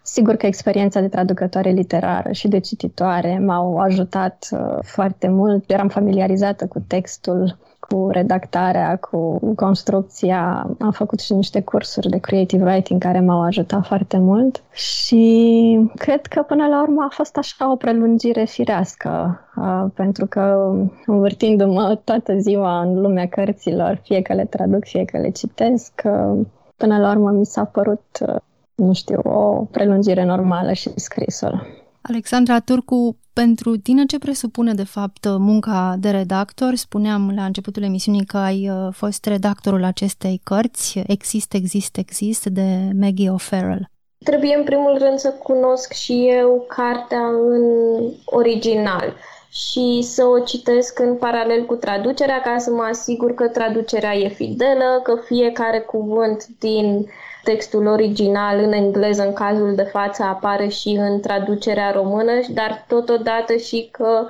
Sigur 0.07 0.35
că 0.35 0.45
experiența 0.45 0.99
de 0.99 1.07
traducătoare 1.07 1.69
literară 1.69 2.31
și 2.31 2.47
de 2.47 2.59
cititoare 2.59 3.39
m-au 3.45 3.77
ajutat 3.77 4.47
uh, 4.51 4.77
foarte 4.81 5.27
mult. 5.27 5.69
Eram 5.69 5.87
familiarizată 5.87 6.67
cu 6.67 6.79
textul 6.87 7.57
cu 7.79 8.09
redactarea, 8.11 8.97
cu 8.97 9.39
construcția. 9.55 10.69
Am 10.79 10.91
făcut 10.91 11.19
și 11.19 11.33
niște 11.33 11.61
cursuri 11.61 12.09
de 12.09 12.17
creative 12.17 12.63
writing 12.63 13.01
care 13.01 13.19
m-au 13.19 13.41
ajutat 13.41 13.85
foarte 13.85 14.17
mult 14.17 14.63
și 14.71 15.89
cred 15.95 16.25
că 16.25 16.41
până 16.41 16.67
la 16.67 16.81
urmă 16.81 17.05
a 17.09 17.13
fost 17.13 17.37
așa 17.37 17.71
o 17.71 17.75
prelungire 17.75 18.43
firească, 18.43 19.39
pentru 19.93 20.25
că 20.25 20.73
învârtindu-mă 21.05 21.99
toată 22.03 22.37
ziua 22.37 22.79
în 22.79 23.01
lumea 23.01 23.27
cărților, 23.27 23.99
fie 24.03 24.21
că 24.21 24.33
le 24.33 24.45
traduc, 24.45 24.85
fie 24.85 25.05
că 25.05 25.17
le 25.17 25.29
citesc, 25.29 26.01
până 26.77 26.97
la 26.97 27.11
urmă 27.11 27.31
mi 27.31 27.45
s-a 27.45 27.63
părut, 27.63 28.03
nu 28.75 28.93
știu, 28.93 29.19
o 29.23 29.67
prelungire 29.71 30.23
normală 30.23 30.73
și 30.73 30.89
scrisul. 30.95 31.83
Alexandra 32.01 32.59
Turcu, 32.59 33.17
pentru 33.33 33.77
tine 33.77 34.05
ce 34.05 34.19
presupune 34.19 34.73
de 34.73 34.83
fapt 34.83 35.25
munca 35.25 35.95
de 35.99 36.09
redactor? 36.09 36.75
Spuneam 36.75 37.31
la 37.35 37.45
începutul 37.45 37.83
emisiunii 37.83 38.25
că 38.25 38.37
ai 38.37 38.69
uh, 38.69 38.87
fost 38.91 39.25
redactorul 39.25 39.83
acestei 39.83 40.41
cărți, 40.43 41.03
Exist, 41.07 41.53
Exist, 41.53 41.97
Exist, 41.97 42.45
de 42.45 42.89
Maggie 42.99 43.31
O'Farrell. 43.31 43.93
Trebuie 44.23 44.55
în 44.55 44.63
primul 44.63 44.97
rând 44.97 45.19
să 45.19 45.33
cunosc 45.43 45.91
și 45.91 46.27
eu 46.29 46.65
cartea 46.67 47.25
în 47.27 47.63
original 48.25 49.13
și 49.49 49.99
să 50.01 50.23
o 50.25 50.39
citesc 50.39 50.99
în 50.99 51.15
paralel 51.15 51.65
cu 51.65 51.75
traducerea 51.75 52.41
ca 52.41 52.57
să 52.57 52.71
mă 52.71 52.83
asigur 52.83 53.33
că 53.33 53.47
traducerea 53.47 54.15
e 54.15 54.27
fidelă, 54.27 54.99
că 55.03 55.15
fiecare 55.25 55.79
cuvânt 55.79 56.45
din 56.59 57.07
textul 57.45 57.85
original 57.85 58.59
în 58.59 58.71
engleză 58.71 59.23
în 59.25 59.33
cazul 59.33 59.75
de 59.75 59.83
față 59.83 60.23
apare 60.23 60.67
și 60.67 60.89
în 60.89 61.19
traducerea 61.19 61.91
română, 61.91 62.31
dar 62.49 62.85
totodată 62.87 63.55
și 63.55 63.89
că 63.91 64.27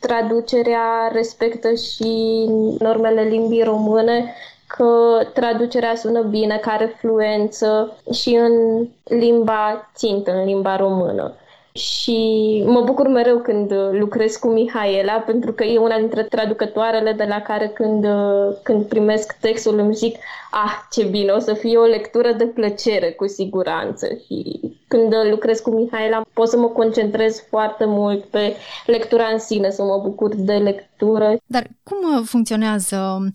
traducerea 0.00 1.10
respectă 1.12 1.74
și 1.74 2.44
normele 2.78 3.22
limbii 3.22 3.62
române, 3.62 4.34
că 4.66 5.20
traducerea 5.34 5.94
sună 5.94 6.22
bine, 6.22 6.56
că 6.56 6.70
are 6.70 6.96
fluență 6.98 7.96
și 8.12 8.34
în 8.34 8.86
limba 9.18 9.90
țintă, 9.94 10.30
în 10.32 10.44
limba 10.44 10.76
română 10.76 11.34
și 11.78 12.62
mă 12.66 12.82
bucur 12.84 13.08
mereu 13.08 13.38
când 13.38 13.70
uh, 13.70 13.88
lucrez 13.92 14.36
cu 14.36 14.48
Mihaela, 14.48 15.12
pentru 15.12 15.52
că 15.52 15.64
e 15.64 15.78
una 15.78 15.98
dintre 15.98 16.22
traducătoarele 16.22 17.12
de 17.12 17.24
la 17.24 17.40
care 17.40 17.68
când, 17.68 18.04
uh, 18.04 18.56
când 18.62 18.84
primesc 18.84 19.36
textul 19.40 19.78
îmi 19.78 19.94
zic 19.94 20.16
ah, 20.50 20.72
ce 20.90 21.04
bine, 21.04 21.32
o 21.32 21.38
să 21.38 21.54
fie 21.54 21.76
o 21.76 21.84
lectură 21.84 22.32
de 22.32 22.44
plăcere, 22.44 23.10
cu 23.10 23.26
siguranță. 23.26 24.06
Și 24.06 24.60
când 24.88 25.12
uh, 25.12 25.30
lucrez 25.30 25.60
cu 25.60 25.70
Mihaela 25.70 26.22
pot 26.32 26.48
să 26.48 26.56
mă 26.56 26.66
concentrez 26.66 27.44
foarte 27.48 27.84
mult 27.84 28.24
pe 28.24 28.56
lectura 28.86 29.24
în 29.24 29.38
sine, 29.38 29.70
să 29.70 29.82
mă 29.82 30.00
bucur 30.02 30.34
de 30.34 30.54
lectură. 30.54 31.36
Dar 31.46 31.66
cum 31.82 32.24
funcționează 32.24 33.28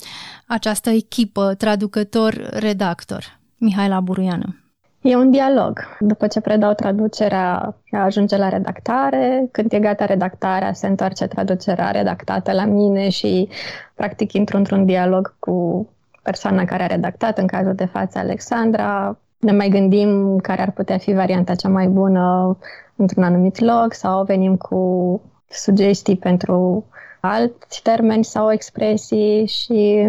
această 0.47 0.89
echipă 0.89 1.53
traducător-redactor? 1.57 3.39
Mihaela 3.57 3.99
Buruiană. 3.99 4.68
E 5.01 5.15
un 5.15 5.31
dialog. 5.31 5.79
După 5.99 6.27
ce 6.27 6.41
predau 6.41 6.73
traducerea, 6.73 7.75
ajunge 7.91 8.37
la 8.37 8.49
redactare. 8.49 9.47
Când 9.51 9.73
e 9.73 9.79
gata 9.79 10.05
redactarea, 10.05 10.73
se 10.73 10.87
întoarce 10.87 11.27
traducerea 11.27 11.91
redactată 11.91 12.51
la 12.51 12.65
mine 12.65 13.09
și 13.09 13.49
practic 13.95 14.33
intru 14.33 14.57
într-un 14.57 14.85
dialog 14.85 15.35
cu 15.39 15.87
persoana 16.23 16.65
care 16.65 16.83
a 16.83 16.87
redactat, 16.87 17.37
în 17.37 17.47
cazul 17.47 17.73
de 17.75 17.85
față 17.85 18.17
Alexandra. 18.17 19.17
Ne 19.37 19.51
mai 19.51 19.69
gândim 19.69 20.37
care 20.37 20.61
ar 20.61 20.71
putea 20.71 20.97
fi 20.97 21.13
varianta 21.13 21.55
cea 21.55 21.69
mai 21.69 21.87
bună 21.87 22.57
într-un 22.95 23.23
anumit 23.23 23.59
loc 23.59 23.93
sau 23.93 24.23
venim 24.23 24.55
cu 24.55 25.21
sugestii 25.49 26.17
pentru 26.17 26.85
alți 27.21 27.81
termeni 27.83 28.23
sau 28.23 28.51
expresii 28.51 29.45
și 29.45 30.07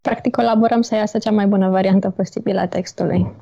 practic 0.00 0.34
colaborăm 0.34 0.82
să 0.82 0.94
iasă 0.94 1.18
cea 1.18 1.30
mai 1.30 1.46
bună 1.46 1.68
variantă 1.68 2.10
posibilă 2.10 2.60
a 2.60 2.66
textului. 2.66 3.34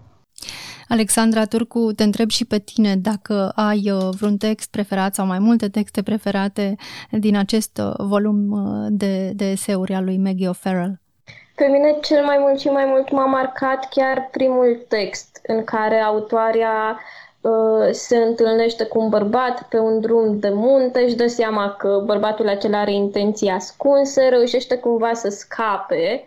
Alexandra 0.93 1.45
Turcu, 1.45 1.93
te 1.97 2.03
întreb 2.03 2.31
și 2.31 2.45
pe 2.45 2.59
tine 2.59 2.97
dacă 2.97 3.53
ai 3.55 3.91
uh, 3.91 4.09
vreun 4.19 4.37
text 4.37 4.71
preferat 4.71 5.15
sau 5.15 5.27
mai 5.27 5.39
multe 5.39 5.69
texte 5.69 6.03
preferate 6.03 6.75
din 7.11 7.37
acest 7.37 7.79
uh, 7.79 7.93
volum 7.97 8.51
uh, 8.51 8.87
de, 8.89 9.31
de 9.35 9.45
eseuri 9.45 9.95
al 9.95 10.05
lui 10.05 10.19
Maggie 10.19 10.51
O'Farrell. 10.51 10.93
Pe 11.55 11.67
mine 11.67 11.99
cel 12.03 12.25
mai 12.25 12.37
mult 12.41 12.61
și 12.61 12.69
mai 12.69 12.85
mult 12.85 13.13
m-a 13.13 13.25
marcat 13.25 13.89
chiar 13.89 14.29
primul 14.31 14.85
text 14.89 15.41
în 15.47 15.65
care 15.65 15.99
autoarea 16.01 16.99
se 17.91 18.17
întâlnește 18.17 18.85
cu 18.85 19.01
un 19.01 19.09
bărbat 19.09 19.63
pe 19.69 19.79
un 19.79 20.01
drum 20.01 20.39
de 20.39 20.51
munte, 20.53 21.01
își 21.01 21.15
dă 21.15 21.27
seama 21.27 21.71
că 21.79 22.03
bărbatul 22.05 22.49
acela 22.49 22.79
are 22.81 22.93
intenții 22.93 23.49
ascunse, 23.49 24.29
reușește 24.29 24.77
cumva 24.77 25.13
să 25.13 25.29
scape 25.29 26.25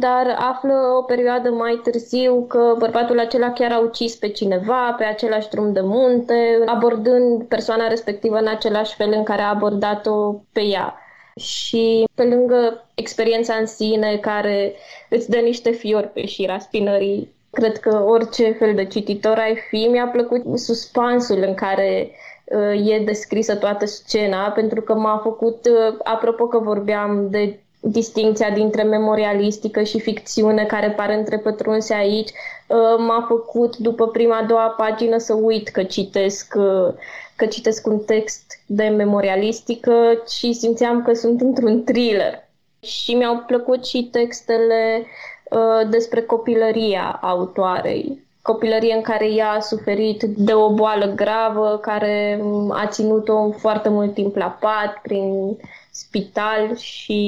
dar 0.00 0.36
află 0.38 0.74
o 0.98 1.02
perioadă 1.02 1.50
mai 1.50 1.80
târziu 1.82 2.44
că 2.48 2.74
bărbatul 2.78 3.18
acela 3.18 3.52
chiar 3.52 3.72
a 3.72 3.78
ucis 3.78 4.16
pe 4.16 4.28
cineva 4.28 4.94
pe 4.98 5.04
același 5.04 5.48
drum 5.48 5.72
de 5.72 5.80
munte, 5.80 6.62
abordând 6.66 7.44
persoana 7.44 7.88
respectivă 7.88 8.36
în 8.36 8.46
același 8.46 8.94
fel 8.94 9.12
în 9.12 9.22
care 9.22 9.42
a 9.42 9.48
abordat-o 9.48 10.32
pe 10.52 10.60
ea. 10.60 10.94
Și 11.40 12.04
pe 12.14 12.24
lângă 12.24 12.86
experiența 12.94 13.54
în 13.54 13.66
sine 13.66 14.16
care 14.16 14.74
îți 15.08 15.30
dă 15.30 15.36
niște 15.36 15.70
fiori 15.70 16.08
pe 16.12 16.26
șira 16.26 16.58
spinării, 16.58 17.34
cred 17.50 17.78
că 17.78 18.04
orice 18.06 18.52
fel 18.52 18.74
de 18.74 18.84
cititor 18.84 19.38
ai 19.38 19.56
fi, 19.68 19.88
mi-a 19.90 20.06
plăcut 20.06 20.58
suspansul 20.58 21.42
în 21.46 21.54
care 21.54 22.10
uh, 22.44 22.90
e 22.90 23.02
descrisă 23.04 23.56
toată 23.56 23.86
scena, 23.86 24.50
pentru 24.50 24.80
că 24.80 24.94
m-a 24.94 25.20
făcut, 25.22 25.66
uh, 25.66 25.96
apropo 26.02 26.46
că 26.46 26.58
vorbeam 26.58 27.30
de 27.30 27.60
distinția 27.88 28.50
dintre 28.50 28.82
memorialistică 28.82 29.82
și 29.82 30.00
ficțiune 30.00 30.64
care 30.64 30.90
pare 30.90 31.14
întrepătrunse 31.14 31.94
aici 31.94 32.28
uh, 32.30 32.76
m-a 32.98 33.24
făcut 33.28 33.76
după 33.76 34.06
prima, 34.08 34.36
a 34.36 34.44
doua 34.44 34.68
pagină 34.76 35.18
să 35.18 35.34
uit 35.34 35.68
că 35.68 35.82
citesc, 35.82 36.54
uh, 36.56 36.92
că 37.36 37.46
citesc 37.46 37.86
un 37.86 37.98
text 37.98 38.60
de 38.66 38.84
memorialistică 38.84 40.22
și 40.38 40.52
simțeam 40.52 41.02
că 41.02 41.14
sunt 41.14 41.40
într-un 41.40 41.84
thriller. 41.84 42.44
Și 42.80 43.14
mi-au 43.14 43.42
plăcut 43.46 43.86
și 43.86 44.08
textele 44.12 45.04
uh, 45.50 45.88
despre 45.90 46.20
copilăria 46.22 47.18
autoarei. 47.22 48.24
Copilărie 48.42 48.94
în 48.94 49.02
care 49.02 49.32
ea 49.32 49.50
a 49.50 49.60
suferit 49.60 50.22
de 50.22 50.54
o 50.54 50.72
boală 50.74 51.12
gravă 51.14 51.78
care 51.82 52.40
a 52.68 52.86
ținut-o 52.86 53.50
foarte 53.50 53.88
mult 53.88 54.14
timp 54.14 54.36
la 54.36 54.58
pat 54.60 54.98
prin 55.02 55.56
spital 55.96 56.76
și 56.76 57.18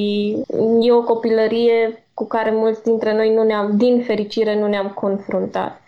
e 0.81 0.93
o 0.93 1.03
copilărie 1.03 2.09
cu 2.15 2.27
care 2.27 2.51
mulți 2.51 2.83
dintre 2.83 3.15
noi 3.15 3.35
nu 3.35 3.43
ne-am, 3.43 3.77
din 3.77 4.03
fericire, 4.03 4.59
nu 4.59 4.67
ne-am 4.67 4.89
confruntat. 4.89 5.81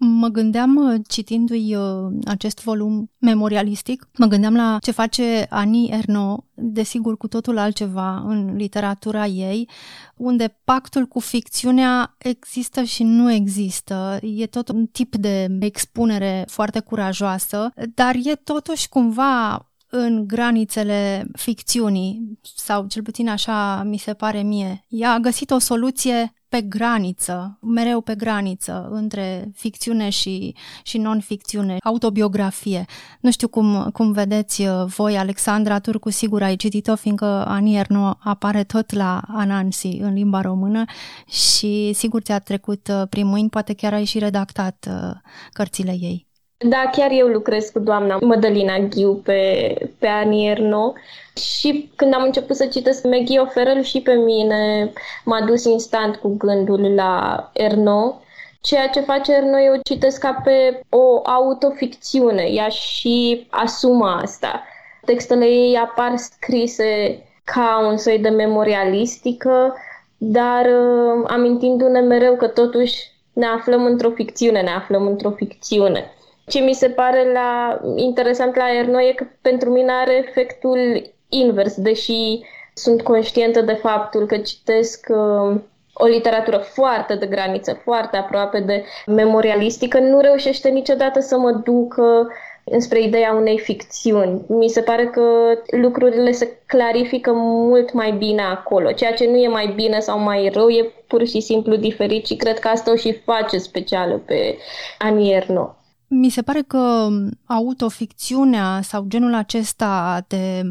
Mă 0.00 0.28
gândeam, 0.28 0.76
uh, 0.76 1.00
citindu-i 1.08 1.74
uh, 1.74 2.12
acest 2.24 2.62
volum 2.62 3.10
memorialistic, 3.18 4.08
mă 4.16 4.26
gândeam 4.26 4.56
la 4.56 4.78
ce 4.80 4.90
face 4.90 5.46
Annie 5.48 5.94
Ernaux, 5.94 6.44
desigur 6.54 7.16
cu 7.16 7.28
totul 7.28 7.58
altceva 7.58 8.22
în 8.26 8.54
literatura 8.56 9.26
ei, 9.26 9.68
unde 10.16 10.58
pactul 10.64 11.06
cu 11.06 11.18
ficțiunea 11.20 12.16
există 12.18 12.82
și 12.82 13.02
nu 13.02 13.32
există. 13.32 14.18
E 14.22 14.46
tot 14.46 14.68
un 14.68 14.86
tip 14.86 15.16
de 15.16 15.48
expunere 15.60 16.44
foarte 16.48 16.80
curajoasă, 16.80 17.72
dar 17.94 18.14
e 18.24 18.34
totuși 18.34 18.88
cumva 18.88 19.67
în 19.90 20.26
granițele 20.26 21.26
ficțiunii, 21.32 22.38
sau 22.54 22.86
cel 22.86 23.02
puțin 23.02 23.28
așa 23.28 23.82
mi 23.82 23.96
se 23.96 24.14
pare 24.14 24.42
mie. 24.42 24.84
Ea 24.88 25.12
a 25.12 25.18
găsit 25.18 25.50
o 25.50 25.58
soluție 25.58 26.32
pe 26.48 26.60
graniță, 26.60 27.58
mereu 27.60 28.00
pe 28.00 28.14
graniță, 28.14 28.88
între 28.90 29.50
ficțiune 29.54 30.08
și, 30.08 30.54
și 30.82 30.98
non-ficțiune, 30.98 31.76
autobiografie. 31.80 32.84
Nu 33.20 33.30
știu 33.30 33.48
cum, 33.48 33.90
cum 33.92 34.12
vedeți 34.12 34.62
uh, 34.62 34.84
voi, 34.84 35.16
Alexandra 35.16 35.78
Turcu, 35.78 36.10
sigur 36.10 36.42
ai 36.42 36.56
citit-o, 36.56 36.96
fiindcă 36.96 37.44
Anier 37.46 37.86
nu 37.88 38.16
apare 38.18 38.64
tot 38.64 38.92
la 38.92 39.20
Anansi 39.26 39.86
în 39.86 40.12
limba 40.12 40.40
română 40.40 40.84
și 41.26 41.92
sigur 41.92 42.20
ți-a 42.20 42.38
trecut 42.38 42.88
uh, 42.88 43.02
prin 43.08 43.26
mâini, 43.26 43.48
poate 43.48 43.74
chiar 43.74 43.92
ai 43.92 44.04
și 44.04 44.18
redactat 44.18 44.88
uh, 44.90 45.10
cărțile 45.52 45.96
ei. 46.00 46.27
Da, 46.58 46.90
chiar 46.92 47.10
eu 47.10 47.26
lucrez 47.26 47.68
cu 47.68 47.78
doamna 47.78 48.18
Mădălina 48.20 48.78
Ghiu 48.78 49.14
pe, 49.14 49.74
pe 49.98 50.06
Ani 50.06 50.48
Erno 50.48 50.92
și 51.36 51.90
când 51.96 52.14
am 52.14 52.22
început 52.22 52.56
să 52.56 52.66
citesc 52.66 53.04
Maggie 53.04 53.40
O'Farrell 53.46 53.82
și 53.82 54.00
pe 54.00 54.12
mine 54.12 54.92
m-a 55.24 55.40
dus 55.40 55.64
instant 55.64 56.16
cu 56.16 56.36
gândul 56.36 56.94
la 56.94 57.50
Erno 57.52 58.20
Ceea 58.60 58.88
ce 58.88 59.00
face 59.00 59.32
Ernoie 59.32 59.70
o 59.70 59.80
citesc 59.84 60.20
ca 60.20 60.40
pe 60.44 60.80
o 60.88 61.20
autoficțiune. 61.24 62.42
Ea 62.42 62.68
și 62.68 63.46
asumă 63.50 64.18
asta. 64.22 64.62
Textele 65.04 65.44
ei 65.44 65.76
apar 65.76 66.16
scrise 66.16 67.22
ca 67.44 67.86
un 67.90 67.96
soi 67.96 68.18
de 68.18 68.28
memorialistică, 68.28 69.74
dar 70.16 70.66
uh, 70.66 71.24
amintindu-ne 71.26 72.00
mereu 72.00 72.36
că 72.36 72.46
totuși 72.46 73.10
ne 73.32 73.46
aflăm 73.46 73.84
într-o 73.84 74.10
ficțiune, 74.10 74.60
ne 74.60 74.70
aflăm 74.70 75.06
într-o 75.06 75.30
ficțiune. 75.30 76.12
Ce 76.48 76.60
mi 76.60 76.72
se 76.72 76.88
pare 76.88 77.32
la, 77.32 77.80
interesant 77.96 78.56
la 78.56 78.74
Ernoie 78.74 79.14
că 79.14 79.26
pentru 79.42 79.70
mine 79.70 79.92
are 79.92 80.16
efectul 80.28 81.02
invers, 81.28 81.74
deși 81.74 82.40
sunt 82.74 83.02
conștientă 83.02 83.60
de 83.60 83.72
faptul 83.72 84.26
că 84.26 84.36
citesc 84.36 85.06
uh, 85.08 85.60
o 85.92 86.06
literatură 86.06 86.56
foarte 86.56 87.14
de 87.14 87.26
graniță, 87.26 87.80
foarte 87.84 88.16
aproape 88.16 88.60
de 88.60 88.84
memorialistică, 89.06 89.98
nu 89.98 90.20
reușește 90.20 90.68
niciodată 90.68 91.20
să 91.20 91.38
mă 91.38 91.50
ducă 91.50 92.28
înspre 92.64 93.02
ideea 93.02 93.32
unei 93.32 93.58
ficțiuni. 93.58 94.44
Mi 94.48 94.68
se 94.68 94.80
pare 94.80 95.06
că 95.06 95.22
lucrurile 95.70 96.30
se 96.30 96.58
clarifică 96.66 97.32
mult 97.32 97.92
mai 97.92 98.12
bine 98.12 98.42
acolo. 98.42 98.92
Ceea 98.92 99.12
ce 99.12 99.26
nu 99.26 99.36
e 99.36 99.48
mai 99.48 99.72
bine 99.74 100.00
sau 100.00 100.18
mai 100.18 100.50
rău 100.52 100.68
e 100.68 100.92
pur 101.06 101.26
și 101.26 101.40
simplu 101.40 101.76
diferit 101.76 102.26
și 102.26 102.36
cred 102.36 102.58
că 102.58 102.68
asta 102.68 102.90
o 102.90 102.96
și 102.96 103.12
face 103.12 103.58
specială 103.58 104.22
pe 104.26 104.58
Anierno. 104.98 105.77
Mi 106.10 106.28
se 106.28 106.42
pare 106.42 106.62
că 106.62 107.08
autoficțiunea 107.44 108.80
sau 108.82 109.04
genul 109.08 109.34
acesta 109.34 110.24
de 110.28 110.62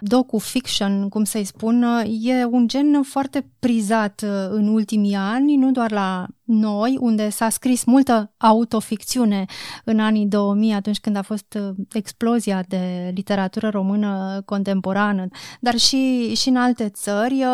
docu-fiction, 0.00 1.08
cum 1.08 1.24
să-i 1.24 1.44
spun, 1.44 1.82
e 2.20 2.44
un 2.44 2.68
gen 2.68 3.02
foarte 3.02 3.50
prizat 3.58 4.24
în 4.50 4.68
ultimii 4.68 5.14
ani, 5.14 5.56
nu 5.56 5.70
doar 5.70 5.90
la 5.90 6.26
noi, 6.44 6.96
unde 7.00 7.28
s-a 7.28 7.48
scris 7.48 7.84
multă 7.84 8.34
autoficțiune 8.36 9.44
în 9.84 10.00
anii 10.00 10.26
2000, 10.26 10.72
atunci 10.72 11.00
când 11.00 11.16
a 11.16 11.22
fost 11.22 11.58
explozia 11.92 12.64
de 12.68 13.12
literatură 13.14 13.68
română 13.68 14.42
contemporană, 14.44 15.26
dar 15.60 15.76
și, 15.76 16.34
și 16.34 16.48
în 16.48 16.56
alte 16.56 16.88
țări. 16.88 17.44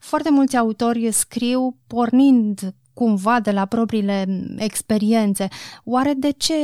Foarte 0.00 0.30
mulți 0.30 0.56
autori 0.56 1.12
scriu 1.12 1.76
pornind 1.86 2.74
cumva 2.94 3.40
de 3.40 3.50
la 3.50 3.64
propriile 3.64 4.24
experiențe. 4.56 5.48
Oare 5.84 6.12
de 6.16 6.30
ce 6.30 6.54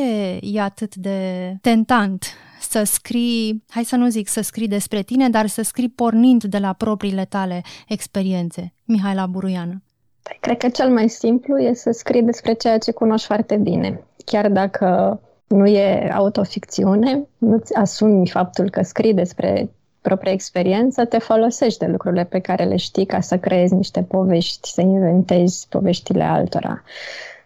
e 0.40 0.60
atât 0.60 0.94
de 0.94 1.18
tentant 1.60 2.24
să 2.60 2.82
scrii, 2.82 3.64
hai 3.68 3.84
să 3.84 3.96
nu 3.96 4.08
zic 4.08 4.28
să 4.28 4.40
scrii 4.40 4.68
despre 4.68 5.02
tine, 5.02 5.28
dar 5.28 5.46
să 5.46 5.62
scrii 5.62 5.88
pornind 5.88 6.44
de 6.44 6.58
la 6.58 6.72
propriile 6.72 7.24
tale 7.24 7.62
experiențe? 7.88 8.72
Mihaela 8.84 9.26
Buruiană. 9.26 9.82
Păi, 10.22 10.36
cred 10.40 10.56
că 10.56 10.68
cel 10.68 10.90
mai 10.90 11.08
simplu 11.08 11.58
e 11.58 11.74
să 11.74 11.90
scrii 11.90 12.22
despre 12.22 12.52
ceea 12.52 12.78
ce 12.78 12.92
cunoști 12.92 13.26
foarte 13.26 13.56
bine. 13.56 14.04
Chiar 14.24 14.48
dacă 14.48 15.20
nu 15.46 15.66
e 15.66 16.10
autoficțiune, 16.14 17.26
nu-ți 17.38 17.74
asumi 17.74 18.28
faptul 18.28 18.70
că 18.70 18.82
scrii 18.82 19.14
despre 19.14 19.70
propria 20.08 20.32
experiență, 20.32 21.04
te 21.04 21.18
folosești 21.18 21.78
de 21.78 21.86
lucrurile 21.86 22.24
pe 22.24 22.38
care 22.38 22.64
le 22.64 22.76
știi 22.76 23.06
ca 23.06 23.20
să 23.20 23.38
creezi 23.38 23.74
niște 23.74 24.02
povești, 24.02 24.68
să 24.68 24.80
inventezi 24.80 25.66
poveștile 25.68 26.24
altora. 26.24 26.82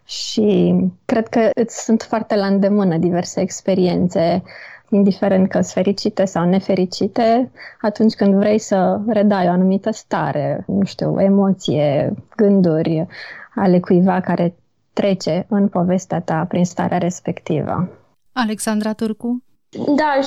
Și 0.04 0.74
cred 1.04 1.28
că 1.28 1.50
îți 1.54 1.84
sunt 1.84 2.02
foarte 2.02 2.36
la 2.36 2.46
îndemână 2.46 2.96
diverse 2.96 3.40
experiențe, 3.40 4.42
indiferent 4.88 5.48
că 5.48 5.60
sunt 5.60 5.72
fericite 5.84 6.24
sau 6.24 6.44
nefericite, 6.44 7.50
atunci 7.80 8.14
când 8.14 8.34
vrei 8.34 8.58
să 8.58 9.00
redai 9.06 9.46
o 9.46 9.50
anumită 9.50 9.90
stare, 9.90 10.64
nu 10.66 10.84
știu, 10.84 11.20
emoție, 11.20 12.14
gânduri 12.36 13.06
ale 13.54 13.80
cuiva 13.80 14.20
care 14.20 14.54
trece 14.92 15.46
în 15.48 15.68
povestea 15.68 16.20
ta 16.20 16.44
prin 16.48 16.64
starea 16.64 16.98
respectivă. 16.98 17.88
Alexandra 18.32 18.92
Turcu? 18.92 19.42
Da, 19.72 20.18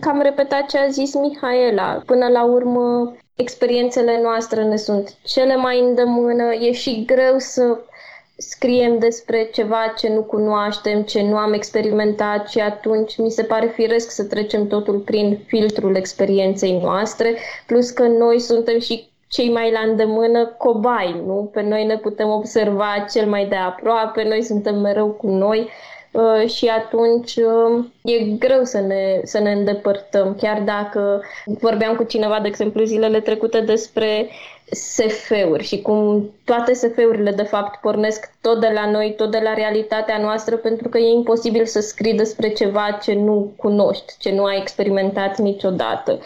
cam 0.00 0.20
repetat 0.20 0.66
ce 0.66 0.78
a 0.78 0.88
zis 0.88 1.14
Mihaela. 1.14 2.02
Până 2.06 2.28
la 2.28 2.44
urmă, 2.44 3.16
experiențele 3.36 4.20
noastre 4.22 4.64
ne 4.64 4.76
sunt 4.76 5.14
cele 5.24 5.56
mai 5.56 5.80
îndemână. 5.80 6.54
E 6.54 6.72
și 6.72 7.04
greu 7.04 7.38
să 7.38 7.78
scriem 8.36 8.98
despre 8.98 9.48
ceva 9.52 9.94
ce 9.96 10.08
nu 10.08 10.22
cunoaștem, 10.22 11.02
ce 11.02 11.22
nu 11.22 11.36
am 11.36 11.52
experimentat 11.52 12.48
și 12.48 12.60
atunci 12.60 13.16
mi 13.16 13.30
se 13.30 13.42
pare 13.42 13.66
firesc 13.66 14.10
să 14.10 14.24
trecem 14.24 14.66
totul 14.66 14.98
prin 14.98 15.38
filtrul 15.46 15.96
experienței 15.96 16.80
noastre, 16.82 17.36
plus 17.66 17.90
că 17.90 18.02
noi 18.02 18.38
suntem 18.38 18.78
și 18.78 19.08
cei 19.28 19.50
mai 19.50 19.72
la 19.72 19.80
îndemână 19.80 20.46
cobai, 20.46 21.22
nu? 21.26 21.50
Pe 21.52 21.62
noi 21.62 21.84
ne 21.84 21.96
putem 21.96 22.28
observa 22.28 23.06
cel 23.10 23.28
mai 23.28 23.46
de 23.46 23.56
aproape, 23.56 24.22
noi 24.22 24.42
suntem 24.42 24.78
mereu 24.78 25.08
cu 25.08 25.26
noi 25.26 25.58
Uh, 25.60 25.97
și 26.46 26.66
atunci 26.66 27.36
uh, 27.36 27.84
e 28.02 28.24
greu 28.38 28.64
să 28.64 28.80
ne, 28.80 29.20
să 29.24 29.38
ne 29.38 29.52
îndepărtăm, 29.52 30.34
chiar 30.40 30.60
dacă 30.60 31.22
vorbeam 31.44 31.96
cu 31.96 32.02
cineva, 32.02 32.40
de 32.40 32.48
exemplu, 32.48 32.84
zilele 32.84 33.20
trecute 33.20 33.60
despre 33.60 34.28
SF-uri 34.70 35.64
și 35.64 35.82
cum 35.82 36.30
toate 36.44 36.72
SF-urile 36.72 37.30
de 37.30 37.42
fapt 37.42 37.80
pornesc 37.80 38.32
tot 38.40 38.60
de 38.60 38.70
la 38.74 38.90
noi, 38.90 39.14
tot 39.16 39.30
de 39.30 39.40
la 39.42 39.54
realitatea 39.54 40.18
noastră, 40.18 40.56
pentru 40.56 40.88
că 40.88 40.98
e 40.98 41.12
imposibil 41.12 41.66
să 41.66 41.80
scrii 41.80 42.14
despre 42.14 42.48
ceva 42.48 42.98
ce 43.02 43.14
nu 43.14 43.52
cunoști, 43.56 44.14
ce 44.18 44.32
nu 44.32 44.44
ai 44.44 44.58
experimentat 44.58 45.38
niciodată. 45.38 46.18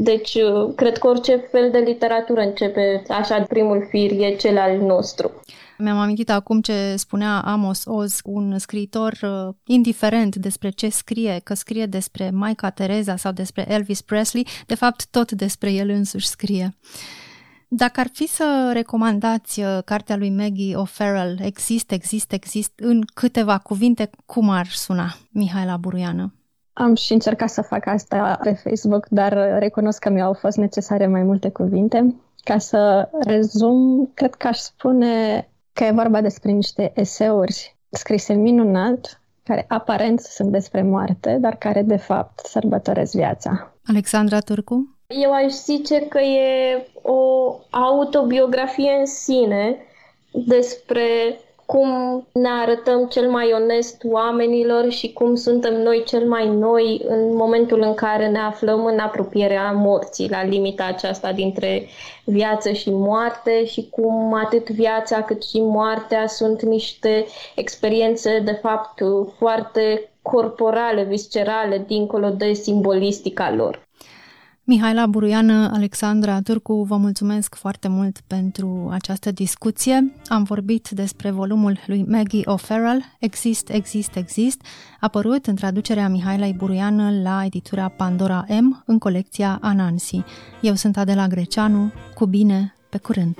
Deci, 0.00 0.34
uh, 0.34 0.74
cred 0.74 0.98
că 0.98 1.06
orice 1.06 1.36
fel 1.36 1.70
de 1.70 1.78
literatură 1.78 2.40
începe 2.40 3.02
așa, 3.08 3.42
primul 3.42 3.86
fir 3.88 4.10
e 4.10 4.36
cel 4.36 4.58
al 4.58 4.76
nostru. 4.76 5.30
Mi-am 5.78 5.98
amintit 5.98 6.30
acum 6.30 6.60
ce 6.60 6.96
spunea 6.96 7.40
Amos 7.40 7.82
Oz, 7.84 8.20
un 8.24 8.58
scriitor 8.58 9.18
uh, 9.22 9.54
indiferent 9.64 10.36
despre 10.36 10.70
ce 10.70 10.88
scrie, 10.88 11.40
că 11.44 11.54
scrie 11.54 11.86
despre 11.86 12.30
Maica 12.30 12.70
Tereza 12.70 13.16
sau 13.16 13.32
despre 13.32 13.64
Elvis 13.68 14.00
Presley, 14.00 14.46
de 14.66 14.74
fapt 14.74 15.06
tot 15.10 15.32
despre 15.32 15.72
el 15.72 15.88
însuși 15.88 16.26
scrie. 16.26 16.76
Dacă 17.68 18.00
ar 18.00 18.08
fi 18.12 18.28
să 18.28 18.70
recomandați 18.72 19.60
uh, 19.60 19.78
cartea 19.84 20.16
lui 20.16 20.30
Maggie 20.30 20.76
O'Farrell, 20.76 21.44
Exist, 21.44 21.90
Exist, 21.90 22.32
Exist, 22.32 22.72
în 22.76 23.02
câteva 23.14 23.58
cuvinte, 23.58 24.10
cum 24.26 24.50
ar 24.50 24.66
suna, 24.66 25.16
Mihaela 25.30 25.76
Buruiană? 25.76 26.37
Am 26.78 26.94
și 26.94 27.12
încercat 27.12 27.48
să 27.50 27.62
fac 27.62 27.86
asta 27.86 28.38
pe 28.42 28.52
Facebook, 28.52 29.06
dar 29.08 29.56
recunosc 29.58 29.98
că 29.98 30.10
mi-au 30.10 30.32
fost 30.32 30.56
necesare 30.56 31.06
mai 31.06 31.22
multe 31.22 31.50
cuvinte. 31.50 32.14
Ca 32.44 32.58
să 32.58 33.08
rezum, 33.20 34.10
cred 34.14 34.34
că 34.34 34.46
aș 34.46 34.58
spune 34.58 35.48
că 35.72 35.84
e 35.84 35.90
vorba 35.90 36.20
despre 36.20 36.50
niște 36.50 36.92
eseuri 36.94 37.76
scrise 37.90 38.34
minunat, 38.34 39.22
care 39.42 39.64
aparent 39.68 40.20
sunt 40.20 40.50
despre 40.50 40.82
moarte, 40.82 41.36
dar 41.40 41.56
care 41.56 41.82
de 41.82 41.96
fapt 41.96 42.38
sărbătoresc 42.38 43.12
viața. 43.12 43.72
Alexandra 43.86 44.38
Turcu? 44.38 44.98
Eu 45.06 45.32
aș 45.32 45.52
zice 45.52 46.08
că 46.08 46.18
e 46.18 46.86
o 47.02 47.54
autobiografie 47.70 48.96
în 48.98 49.06
sine 49.06 49.76
despre 50.46 51.02
cum 51.72 52.26
ne 52.32 52.48
arătăm 52.48 53.06
cel 53.06 53.30
mai 53.30 53.52
onest 53.52 54.02
oamenilor 54.04 54.90
și 54.90 55.12
cum 55.12 55.34
suntem 55.34 55.82
noi 55.82 56.02
cel 56.06 56.28
mai 56.28 56.48
noi 56.48 57.02
în 57.08 57.34
momentul 57.34 57.80
în 57.80 57.94
care 57.94 58.28
ne 58.28 58.38
aflăm 58.38 58.84
în 58.84 58.98
apropierea 58.98 59.72
morții, 59.72 60.30
la 60.30 60.44
limita 60.44 60.84
aceasta 60.84 61.32
dintre 61.32 61.86
viață 62.24 62.72
și 62.72 62.90
moarte 62.90 63.64
și 63.64 63.88
cum 63.90 64.34
atât 64.34 64.70
viața 64.70 65.22
cât 65.22 65.44
și 65.44 65.60
moartea 65.60 66.26
sunt 66.26 66.62
niște 66.62 67.26
experiențe 67.54 68.38
de 68.38 68.52
fapt 68.52 69.02
foarte 69.36 70.10
corporale, 70.22 71.02
viscerale, 71.02 71.84
dincolo 71.86 72.28
de 72.28 72.52
simbolistica 72.52 73.54
lor. 73.54 73.87
Mihaela 74.70 75.06
Buruiană, 75.06 75.70
Alexandra 75.72 76.40
Turcu, 76.40 76.82
vă 76.82 76.96
mulțumesc 76.96 77.54
foarte 77.54 77.88
mult 77.88 78.20
pentru 78.26 78.88
această 78.92 79.30
discuție. 79.30 80.12
Am 80.26 80.42
vorbit 80.42 80.88
despre 80.88 81.30
volumul 81.30 81.78
lui 81.86 82.04
Maggie 82.08 82.42
O'Farrell, 82.42 83.16
Exist, 83.18 83.68
Exist, 83.68 84.16
Exist, 84.16 84.60
apărut 85.00 85.46
în 85.46 85.54
traducerea 85.54 86.08
Mihailei 86.08 86.52
Buruiană 86.52 87.10
la 87.22 87.42
editura 87.44 87.88
Pandora 87.88 88.44
M 88.60 88.82
în 88.86 88.98
colecția 88.98 89.58
Anansi. 89.62 90.22
Eu 90.60 90.74
sunt 90.74 90.96
Adela 90.96 91.26
Greceanu, 91.26 91.92
cu 92.14 92.26
bine, 92.26 92.74
pe 92.88 92.98
curând! 92.98 93.36